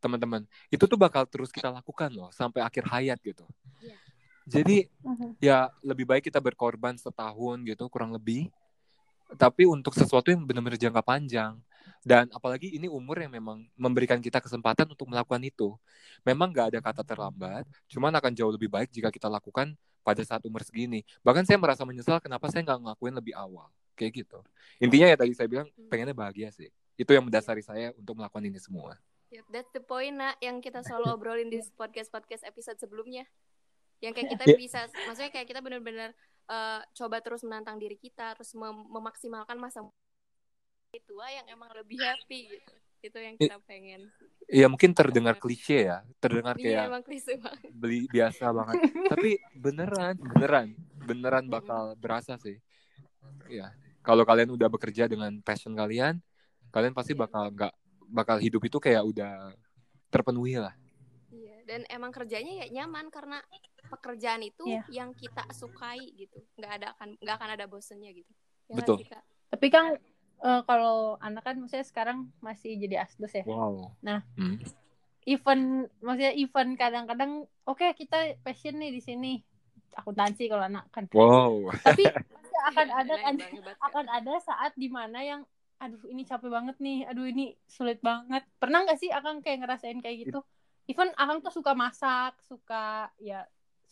[0.00, 3.44] teman-teman itu tuh bakal terus kita lakukan loh sampai akhir hayat gitu.
[3.80, 3.96] Iya.
[4.44, 5.40] Jadi Mhm.
[5.40, 8.52] ya lebih baik kita berkorban setahun gitu kurang lebih.
[9.34, 11.56] Tapi untuk sesuatu yang benar-benar jangka panjang
[12.04, 15.72] dan apalagi ini umur yang memang memberikan kita kesempatan untuk melakukan itu.
[16.20, 19.72] Memang nggak ada kata terlambat, cuman akan jauh lebih baik jika kita lakukan
[20.04, 21.00] pada saat umur segini.
[21.24, 23.72] Bahkan saya merasa menyesal kenapa saya nggak ngelakuin lebih awal.
[23.96, 24.38] Kayak gitu.
[24.76, 26.68] Intinya ya tadi saya bilang pengennya bahagia sih.
[26.94, 29.00] Itu yang mendasari saya untuk melakukan ini semua.
[29.32, 33.24] Yep, that's the point nak yang kita selalu obrolin di podcast podcast episode sebelumnya.
[34.02, 34.56] Yang kayak kita Ya.
[34.56, 36.10] bisa, maksudnya kayak kita benar-benar
[36.44, 39.80] eh, coba terus menantang diri kita, terus mem- memaksimalkan masa
[41.08, 42.72] tua yang emang lebih happy gitu.
[43.04, 44.08] Itu yang kita pengen.
[44.44, 47.70] Iya mungkin terdengar klise ya, terdengar Iya kayak emang klise banget.
[47.72, 48.76] beli biasa banget.
[49.12, 50.68] Tapi beneran, beneran,
[51.00, 52.60] beneran bakal berasa sih.
[53.48, 56.20] Ya, kalau kalian udah bekerja dengan passion kalian,
[56.70, 57.24] kalian pasti Iya.
[57.24, 57.72] bakal nggak
[58.12, 59.52] bakal hidup itu kayak udah
[60.12, 60.76] terpenuhi lah.
[61.32, 63.40] Iya, dan emang kerjanya ya nyaman karena
[63.94, 64.82] pekerjaan itu Iya.
[64.90, 66.42] yang kita sukai gitu.
[66.54, 68.32] Nggak ada akan nggak akan ada bosennya gitu.
[68.66, 68.96] Ya Betul.
[69.04, 69.22] Kak?
[69.50, 69.86] Tapi kan
[70.40, 73.44] eh, kalau anak kan maksudnya sekarang masih jadi asdos ya.
[73.44, 73.94] Wow.
[74.00, 74.20] Nah.
[74.34, 74.58] Hmm.
[75.24, 77.32] Event maksudnya event kadang-kadang
[77.64, 79.32] oke kita passion nih di sini
[79.94, 81.08] akuntansi kalau anak kan.
[81.10, 81.72] Wow.
[81.80, 82.04] Tapi
[82.70, 83.76] akan ada Nah, kan Kak.
[83.82, 85.42] akan ada saat di mana yang
[85.74, 89.98] aduh ini capek banget nih aduh ini sulit banget pernah nggak sih akang kayak ngerasain
[90.00, 90.40] kayak gitu
[90.86, 93.44] even akang tuh suka masak suka ya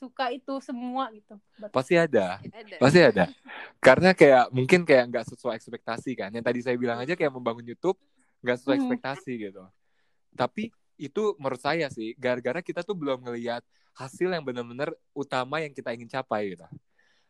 [0.03, 1.39] suka itu semua gitu
[1.71, 2.43] Pasti ada.
[2.43, 2.77] Ada.
[2.83, 3.25] Pasti ada.
[3.79, 6.35] Karena kayak mungkin kayak nggak sesuai ekspektasi kan.
[6.35, 7.95] Yang tadi saya bilang aja kayak membangun YouTube
[8.43, 8.83] nggak sesuai Hmm.
[8.83, 9.63] ekspektasi gitu.
[10.35, 13.63] Tapi itu menurut saya sih gara-gara kita tuh belum ngelihat
[13.95, 16.67] hasil yang benar-benar utama yang kita ingin capai gitu.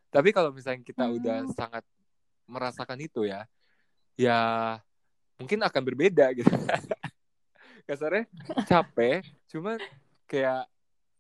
[0.09, 1.17] Tapi kalau misalnya kita Hmm.
[1.21, 1.85] udah sangat
[2.49, 3.45] merasakan itu ya,
[4.17, 4.39] ya
[5.37, 6.49] mungkin akan berbeda gitu.
[7.89, 8.25] Kasarnya
[8.65, 9.77] capek, cuman
[10.25, 10.65] kayak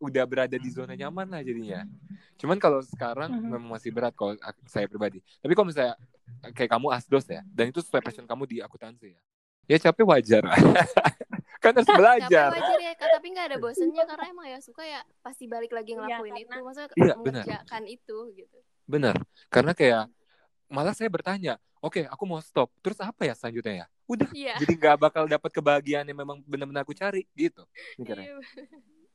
[0.02, 1.86] udah berada di zona nyaman lah jadinya.
[2.34, 3.42] Cuman kalau sekarang Mhm.
[3.48, 4.34] memang masih berat kalau
[4.64, 5.22] saya pribadi.
[5.38, 5.94] Tapi kalau misalnya
[6.50, 9.20] kayak kamu asdos ya, dan itu sesuai passion kamu di akuntansi ya,
[9.68, 10.42] ya capek wajar.
[11.62, 12.50] kan harus Capek belajar.
[12.50, 15.94] wajar ya kak tapi nggak ada bosennya karena emang ya suka ya pasti balik lagi
[15.94, 17.44] ngelakuin karena- itu maksudnya Iya, benar.
[17.46, 19.14] mengerjakan itu gitu Benar.
[19.46, 20.10] Karena kayak
[20.66, 23.86] malah saya bertanya, oke aku mau stop, terus apa ya selanjutnya ya?
[24.04, 27.62] Udah, iya jadi nggak bakal dapat kebahagiaan yang memang benar-benar aku cari gitu.
[27.94, 28.42] mikirnya.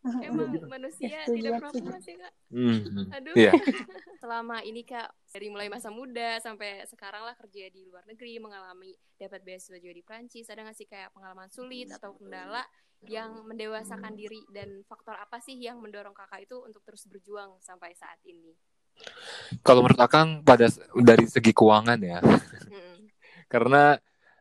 [0.17, 0.27] Iya.
[0.29, 1.59] emang manusia Setuju tidak sih.
[1.59, 2.79] pernah puas ya kak Hmm.
[3.11, 3.51] aduh Iya.
[4.21, 8.91] selama ini kak dari mulai masa muda sampai sekarang lah kerja di luar negeri mengalami
[9.15, 12.63] dapat beasiswa juga di Prancis ada nggak sih kayak pengalaman sulit atau kendala
[13.03, 17.93] yang mendewasakan diri dan faktor apa sih yang mendorong kakak itu untuk terus berjuang sampai
[17.93, 18.57] saat ini
[19.61, 20.65] Kalau menurut Akang pada
[20.97, 22.17] dari segi keuangan ya,
[23.53, 23.93] karena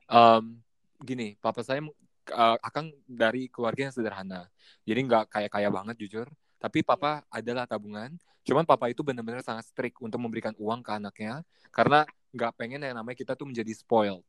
[0.06, 0.64] em,
[0.98, 1.84] gini, papa saya
[2.30, 4.48] eh, Akang dari keluarga yang sederhana,
[4.82, 6.26] jadi nggak kaya kaya banget jujur.
[6.56, 8.16] Tapi papa adalah tabungan.
[8.46, 11.42] Cuman papa itu benar-benar sangat strict untuk memberikan uang ke anaknya,
[11.74, 14.22] karena nggak pengen yang namanya kita tuh menjadi spoiled.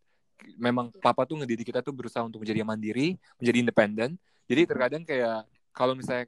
[0.58, 4.10] Memang papa tuh ngedidik kita tuh berusaha untuk menjadi mandiri, menjadi independen.
[4.50, 6.26] Jadi terkadang kayak kalau misalnya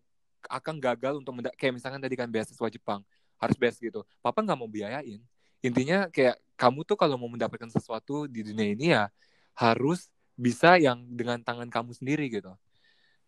[0.48, 3.04] Akang gagal untuk kayak misalkan tadi kan beasiswa Jepang
[3.36, 5.20] harus beasiswa gitu, papa nggak mau biayain.
[5.60, 9.12] Intinya kayak kamu tuh kalau mau mendapatkan sesuatu di dunia ini ya
[9.56, 10.08] harus
[10.40, 12.56] bisa yang dengan tangan kamu sendiri gitu.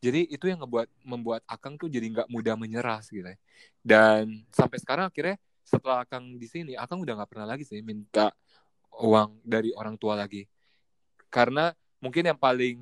[0.02, 3.28] Jadi itu yang ngebuat membuat Akang tuh jadi nggak mudah menyerah gitu.
[3.84, 5.36] Dan sampai sekarang akhirnya
[5.68, 8.34] setelah Akang di sini, Akang udah nggak pernah lagi sih minta
[8.98, 10.48] uang dari orang tua lagi.
[11.30, 11.70] Karena
[12.02, 12.82] mungkin yang paling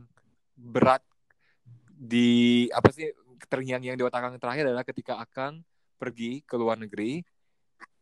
[0.56, 1.04] berat
[2.00, 3.12] di apa sih
[3.52, 5.66] terngiang-ngiang di otak Akang terakhir adalah ketika Akang
[6.00, 7.20] pergi ke luar negeri,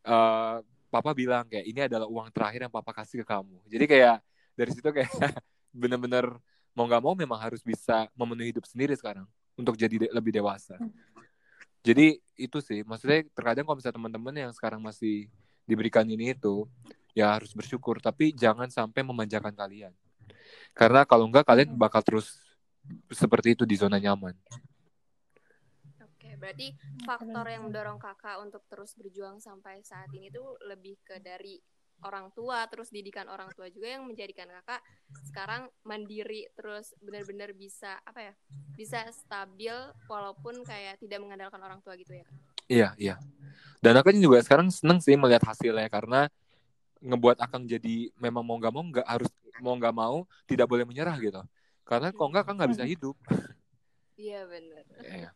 [0.06, 0.58] eh,
[0.88, 3.58] Papa bilang kayak ini adalah uang terakhir yang Papa kasih ke kamu.
[3.66, 4.18] Jadi kayak
[4.54, 5.10] dari situ kayak
[5.72, 6.26] bener-bener
[6.78, 9.26] mau nggak mau memang harus bisa memenuhi hidup sendiri sekarang
[9.58, 10.78] untuk jadi de- lebih dewasa.
[11.82, 15.32] Jadi itu sih, maksudnya terkadang kalau misalnya teman-teman yang sekarang masih
[15.66, 16.70] diberikan ini itu,
[17.18, 17.98] ya harus bersyukur.
[17.98, 19.96] Tapi jangan sampai memanjakan kalian.
[20.78, 22.38] Karena kalau enggak kalian bakal terus
[23.10, 24.36] seperti itu di zona nyaman.
[26.04, 26.76] Oke, berarti
[27.08, 31.58] faktor yang mendorong kakak untuk terus berjuang sampai saat ini tuh lebih ke dari
[32.06, 34.82] orang tua, terus didikan orang tua juga yang menjadikan kakak
[35.26, 38.34] sekarang mandiri, terus benar-benar bisa apa ya,
[38.78, 39.74] bisa stabil
[40.06, 42.38] walaupun kayak tidak mengandalkan orang tua gitu ya kak.
[42.68, 43.16] Iya, iya.
[43.80, 46.28] Dan aku juga sekarang seneng sih melihat hasilnya karena
[47.00, 49.30] ngebuat Akang jadi memang mau nggak mau nggak harus
[49.64, 50.18] mau nggak mau
[50.50, 51.40] tidak boleh menyerah gitu.
[51.88, 53.16] Karena kalau nggak Akang nggak bisa hidup.
[54.18, 54.84] Iya benar.
[55.06, 55.30] Iya.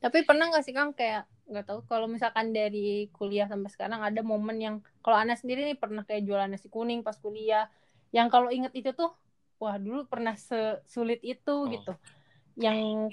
[0.00, 4.22] Tapi pernah nggak sih Kang kayak nggak tahu kalau misalkan dari kuliah sampai sekarang ada
[4.22, 7.66] momen yang kalau Ana sendiri nih pernah kayak jualan nasi kuning pas kuliah
[8.14, 9.10] yang kalau inget itu tuh
[9.58, 11.68] wah dulu pernah sesulit itu Oh.
[11.68, 11.92] gitu.
[12.56, 13.12] Yang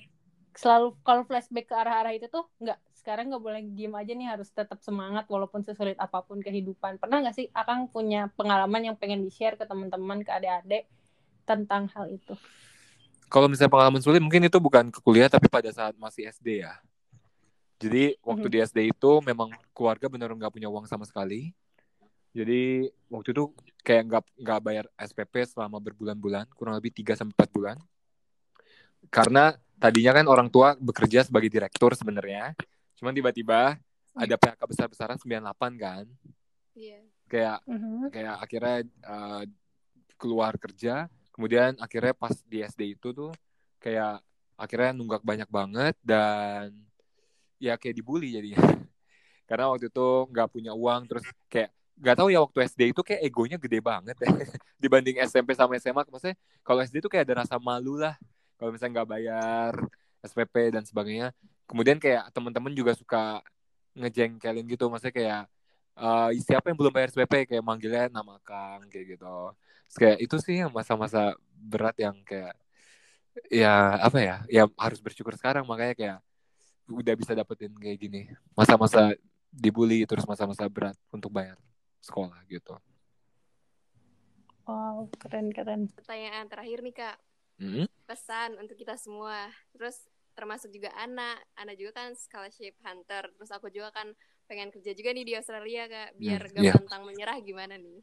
[0.57, 4.49] selalu kalau flashback ke arah-arah itu tuh nggak sekarang nggak boleh diem aja nih harus
[4.49, 6.97] tetap semangat walaupun sesulit apa pun kehidupan.
[6.97, 10.89] Pernah nggak sih Akang punya pengalaman yang pengen di-share ke teman-teman ke adik-adik
[11.45, 12.33] tentang hal itu?
[13.27, 16.79] Kalau misalnya pengalaman sulit mungkin itu bukan ke kuliah tapi pada saat masih SD ya.
[17.77, 18.53] Jadi waktu Mhm.
[18.53, 21.53] di SD itu memang keluarga benar nggak punya uang sama sekali.
[22.33, 27.49] Jadi waktu itu kayak nggak nggak bayar SPP selama berbulan-bulan, kurang lebih 3 sampai 4
[27.49, 27.77] bulan.
[29.07, 32.57] Karena tadinya kan orang tua bekerja sebagai direktur sebenarnya.
[32.97, 33.77] Cuman tiba-tiba
[34.17, 36.05] ada PHK besar-besaran 98 kan.
[36.73, 37.01] Iya.
[37.29, 38.09] Kayak Mhm.
[38.09, 39.43] kayak akhirnya uh,
[40.17, 43.29] keluar kerja kemudian akhirnya pas di SD itu tuh
[43.77, 44.25] kayak
[44.57, 46.73] akhirnya nunggak banyak banget dan
[47.57, 48.57] ya kayak dibully jadinya.
[49.49, 53.21] Karena waktu itu nggak punya uang terus kayak nggak tahu ya waktu SD itu kayak
[53.25, 54.29] egonya gede banget ya.
[54.81, 58.15] Dibanding SMP sama SMA maksudnya kalau SD itu kayak ada rasa malu lah.
[58.57, 59.71] Kalau misalnya nggak bayar
[60.25, 61.33] SPP dan sebagainya.
[61.67, 63.43] Kemudian kayak teman-teman juga suka
[63.97, 65.41] ngejengkelin gitu maksudnya kayak
[65.97, 69.37] eh, siapa yang belum bayar SPP kayak manggilnya nama Kang kayak gitu.
[69.87, 72.53] Terus kayak itu sih yang masa-masa berat yang kayak
[73.53, 75.65] ya apa ya ya harus bersyukur sekarang.
[75.65, 76.17] Makanya kayak
[76.87, 78.21] udah bisa dapetin kayak gini
[78.55, 79.13] masa-masa
[79.51, 81.57] dibully terus masa-masa berat untuk bayar
[82.03, 82.75] sekolah gitu
[84.67, 85.87] Wow, keren-keren.
[85.95, 87.17] Pertanyaan terakhir nih kak,
[87.61, 87.87] Mm-mm.
[88.09, 89.47] pesan untuk kita semua.
[89.75, 89.95] Terus
[90.37, 93.23] termasuk juga Ana, Ana juga kan scholarship hunter.
[93.35, 94.11] Terus aku juga kan
[94.47, 96.73] pengen kerja juga nih di Australia kak, biar Hmm, gak iya.
[96.73, 97.99] pantang menyerah gimana nih?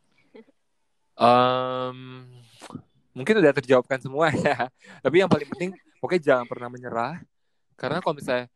[1.15, 1.99] Em,
[3.15, 4.67] mungkin udah terjawabkan semua ya.
[5.05, 5.71] Tapi yang paling penting,
[6.03, 7.15] pokoknya jangan pernah menyerah.
[7.79, 8.47] Karena kalau misalnya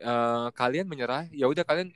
[0.00, 1.92] eh, kalian menyerah, ya udah kalian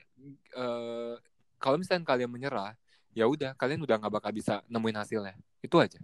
[0.54, 1.14] eh,
[1.56, 2.76] kalau misalnya kalian menyerah,
[3.16, 5.34] ya udah kalian udah nggak bakal bisa nemuin hasilnya.
[5.64, 5.96] Itu aja.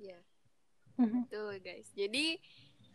[0.00, 0.18] Iya,
[0.96, 1.28] Mhm.
[1.28, 1.90] tuh guys.
[1.92, 2.40] Jadi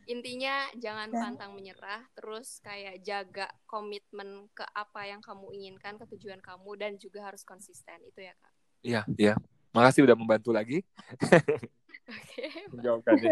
[0.03, 6.05] intinya jangan Dan- pantang menyerah, terus kayak jaga komitmen ke apa yang kamu inginkan, ke
[6.17, 8.01] tujuan kamu, dan juga harus konsisten.
[8.03, 8.53] Itu ya kak.
[8.83, 9.35] Iya, iya.
[9.73, 10.85] Makasih udah membantu lagi
[12.13, 13.31] Oke, menjawabkannya.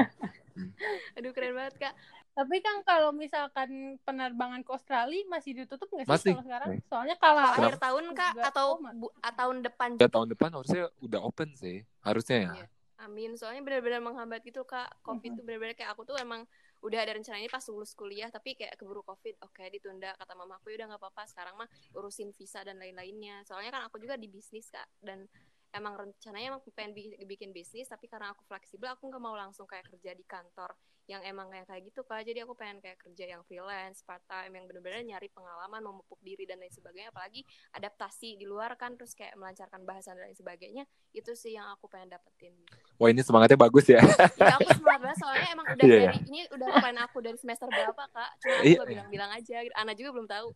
[1.20, 1.94] aduh keren banget kak.
[2.32, 6.32] Tapi kan kalau misalkan penerbangan ke Australia masih ditutup nggak sih Masih.
[6.34, 6.70] kalau sekarang?
[6.88, 7.60] Soalnya kalau Kenapa?
[7.60, 11.84] akhir tahun kak atau bu- ah, tahun depan Ya tahun depan harusnya udah open sih,
[12.00, 12.52] harusnya ya.
[12.56, 12.68] Iya.
[13.02, 13.34] Amin.
[13.34, 14.88] Soalnya benar-benar menghambat gitu kak.
[15.02, 15.38] Covid Mhm.
[15.38, 16.48] tuh benar-benar kayak aku tuh emang
[16.82, 20.74] udah ada rencana ini pas lulus kuliah tapi kayak keburu covid oke ditunda kata mamaku
[20.74, 24.26] ya udah nggak apa-apa sekarang mah urusin visa dan lain-lainnya soalnya kan aku juga di
[24.26, 25.30] bisnis kak dan
[25.72, 29.64] emang rencananya emang pengen bi- bikin bisnis tapi karena aku fleksibel aku nggak mau langsung
[29.66, 30.76] kayak kerja di kantor
[31.10, 34.54] yang emang kayak kayak gitu kak jadi aku pengen kayak kerja yang freelance part time
[34.54, 37.42] yang bener-bener nyari pengalaman memupuk diri dan lain sebagainya apalagi
[37.74, 41.90] adaptasi di luar kan terus kayak melancarkan bahasan dan lain sebagainya itu sih yang aku
[41.92, 42.54] pengen dapetin
[43.02, 43.98] Wah ini semangatnya bagus ya.
[44.38, 47.68] ya aku semangat banget soalnya emang udah Iya, dari ini udah plan aku dari semester
[47.68, 48.78] berapa kak cuma aku Iya.
[48.78, 50.48] gak bilang-bilang aja Ana juga belum tahu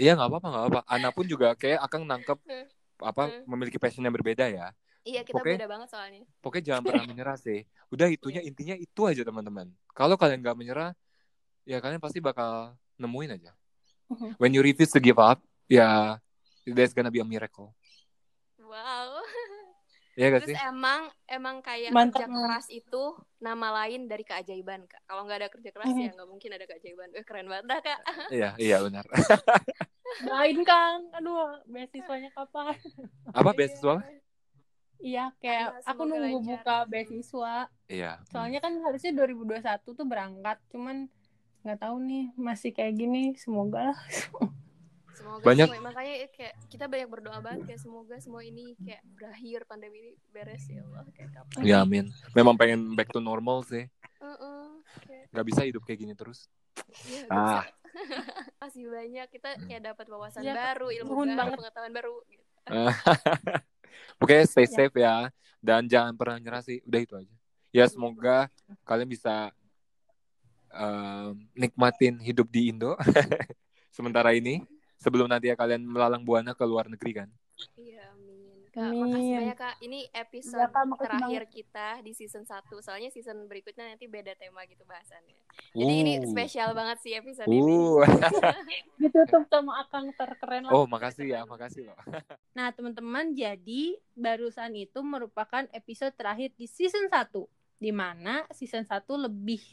[0.00, 0.80] Iya nggak apa-apa nggak apa.
[0.88, 2.38] Ana pun juga kayak akan nangkep.
[3.02, 3.44] apa Hmm.
[3.48, 4.70] memiliki passion yang berbeda ya.
[5.00, 5.56] iya kita Oke.
[5.56, 7.64] beda banget soalnya Pokoknya jangan pernah menyerah sih.
[7.88, 9.72] Udah itunya intinya itu aja teman-teman.
[9.96, 10.92] Kalau kalian nggak menyerah,
[11.64, 13.52] ya kalian pasti bakal nemuin aja.
[14.12, 14.36] Mhm.
[14.36, 16.20] When you refuse to give up, ya
[16.68, 17.72] there's gonna be a miracle.
[18.60, 19.19] wow
[20.20, 20.58] Iya gak terus sih?
[20.68, 23.02] emang emang kayak Mantap, kerja keras itu
[23.40, 27.08] nama lain dari keajaiban kak kalau nggak ada kerja keras ya nggak mungkin ada keajaiban
[27.16, 28.00] eh keren banget dah kak
[28.36, 29.08] Iya, iya benar.
[30.26, 31.06] Lain Kang.
[31.14, 32.74] Aduh, beasiswanya kapan?
[33.30, 34.02] Apa beasiswa?
[35.00, 36.60] Iya, kayak Ayo, aku nunggu lancar.
[36.60, 37.54] buka beasiswa.
[37.86, 38.18] Iya.
[38.28, 41.06] Soalnya kan harusnya 2021 tuh berangkat, cuman
[41.62, 43.32] nggak tahu nih masih kayak gini.
[43.38, 43.98] Semoga lah.
[45.20, 49.60] Semoga Banyak- semua, makanya kayak kita banyak berdoa banget kayak semoga semua ini kayak berakhir
[49.64, 52.04] pandemi ini beres ya Allah kayak kapan Ya amin.
[52.32, 53.84] Memang pengen back to normal sih.
[54.16, 54.64] Heeh,
[55.02, 56.48] kayak Gak bisa hidup kayak gini terus.
[57.04, 57.62] ya, Ah.
[58.60, 61.58] masih banyak kita kayak dapat wawasan Ya, baru ilmu baru banget.
[61.58, 62.44] pengetahuan baru gitu.
[64.22, 64.70] Oke, stay Ya.
[64.70, 65.14] safe ya.
[65.58, 66.80] Dan jangan pernah nyerah sih.
[66.82, 67.34] Udah itu aja.
[67.70, 68.48] Ya semoga
[68.82, 69.52] kalian bisa
[70.70, 72.94] em, nikmatin hidup di Indo
[73.90, 74.62] sementara ini.
[75.00, 77.28] Sebelum nanti ya kalian melalang buana ke luar negeri kan.
[77.80, 78.30] Iya, amin.
[78.70, 79.02] Kak, Amin.
[79.02, 79.74] makasih banyak Kak.
[79.82, 82.78] Ini episode Iya, Kak, makasih terakhir kita di season 1.
[82.78, 85.42] Soalnya season berikutnya nanti beda tema gitu bahasannya.
[85.74, 86.30] Jadi ini Uh.
[86.30, 87.58] spesial banget sih episode ini.
[87.58, 88.06] Uh.
[89.02, 90.72] Ditutup sama Akang terkeren lah.
[90.76, 91.98] Oh, makasih ya, makasih loh.
[92.54, 97.26] Nah, teman-teman, jadi barusan itu merupakan episode terakhir di season 1
[97.80, 99.64] di mana season 1 lebih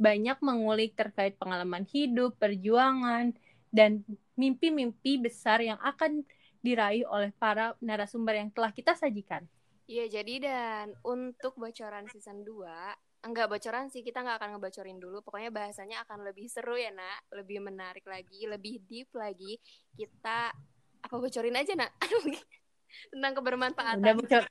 [0.00, 3.36] banyak mengulik terkait pengalaman hidup, perjuangan,
[3.68, 4.04] dan
[4.36, 6.24] mimpi-mimpi besar yang akan
[6.62, 9.44] diraih oleh para narasumber yang telah kita sajikan.
[9.90, 15.20] Iya, jadi dan untuk bocoran season 2, enggak bocoran sih, kita nggak akan ngebocorin dulu.
[15.26, 17.34] Pokoknya bahasanya akan lebih seru ya, Nak.
[17.42, 19.58] Lebih menarik lagi, lebih deep lagi.
[19.92, 20.54] Kita
[21.02, 21.90] apa bocorin aja, Nak?
[23.12, 24.00] Tentang kebermanfaatan.
[24.00, 24.44] Udah bocor.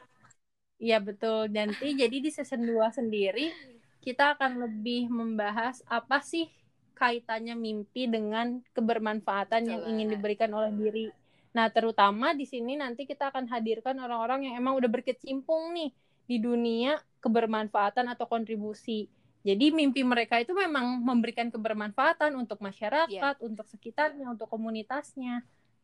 [0.81, 1.47] Iya betul.
[1.53, 3.53] Nanti jadi di season 2 sendiri
[4.01, 6.49] kita akan lebih membahas apa sih
[6.95, 10.15] kaitannya mimpi dengan kebermanfaatan yang Betul ingin banget.
[10.19, 11.07] diberikan oleh diri.
[11.51, 15.91] Nah, terutama di sini nanti kita akan hadirkan orang-orang yang emang udah berkecimpung nih
[16.23, 19.11] di dunia kebermanfaatan atau kontribusi.
[19.41, 25.41] Jadi mimpi mereka itu memang memberikan kebermanfaatan untuk masyarakat, untuk sekitarnya, untuk komunitasnya.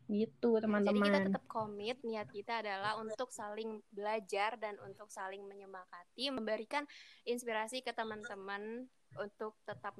[0.08, 1.28] Gitu, Jadi kita teman-teman.
[1.28, 6.88] tetap komit, niat kita adalah untuk saling belajar dan untuk saling menyemangati, memberikan
[7.28, 8.88] inspirasi ke teman-teman
[9.20, 10.00] untuk tetap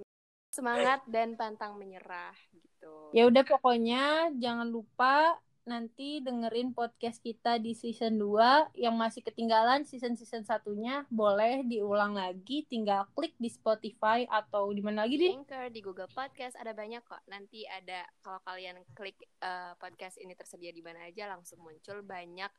[0.58, 3.14] semangat dan pantang menyerah gitu.
[3.14, 5.38] Ya udah pokoknya jangan lupa
[5.68, 12.64] nanti dengerin podcast kita di season 2 yang masih ketinggalan season-season satunya boleh diulang lagi
[12.72, 17.04] tinggal klik di Spotify atau di mana lagi di Anchor, di Google Podcast ada banyak
[17.04, 17.20] kok.
[17.28, 22.50] Nanti ada kalau kalian klik eh, podcast ini tersedia di mana aja langsung muncul banyak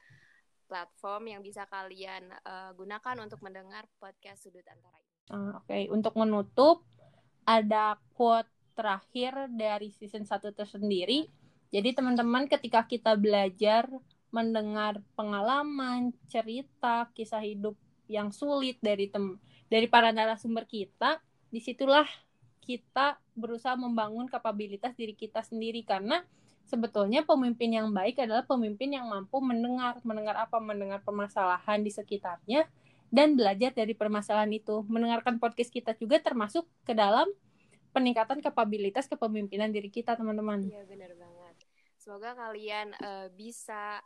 [0.69, 5.17] platform yang bisa kalian eh, gunakan untuk mendengar podcast sudut antara ini.
[5.33, 6.85] Ah, Oke, untuk menutup
[7.49, 8.45] ada quote
[8.77, 11.33] terakhir dari season 1 tersendiri.
[11.73, 13.89] Jadi teman-teman ketika kita belajar
[14.29, 17.73] mendengar pengalaman, cerita, kisah hidup
[18.05, 19.41] yang sulit dari tem
[19.73, 22.05] dari para narasumber kita, di situlah
[22.61, 26.25] kita berusaha membangun kapabilitas diri kita sendiri karena
[26.69, 32.69] sebetulnya pemimpin yang baik adalah pemimpin yang mampu mendengar, mendengar apa, mendengar permasalahan di sekitarnya
[33.09, 34.85] dan belajar dari permasalahan itu.
[34.87, 37.29] Mendengarkan podcast kita juga termasuk ke dalam
[37.93, 40.69] peningkatan kapabilitas kepemimpinan diri kita, teman-teman.
[40.69, 41.55] Iya benar banget.
[41.97, 44.01] Semoga kalian eh, bisa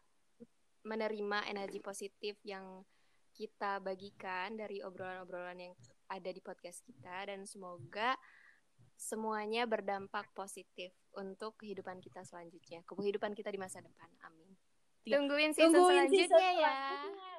[0.82, 2.82] menerima energi positif yang
[3.32, 5.74] kita bagikan dari obrolan-obrolan yang
[6.12, 8.18] ada di podcast kita dan semoga
[8.98, 14.10] semuanya berdampak positif untuk kehidupan kita selanjutnya, kehidupan kita di masa depan.
[14.28, 14.52] Amin.
[15.02, 15.18] Ya.
[15.18, 16.52] Tungguin season Tungguin selanjutnya season ya.
[16.54, 17.31] selanjutnya.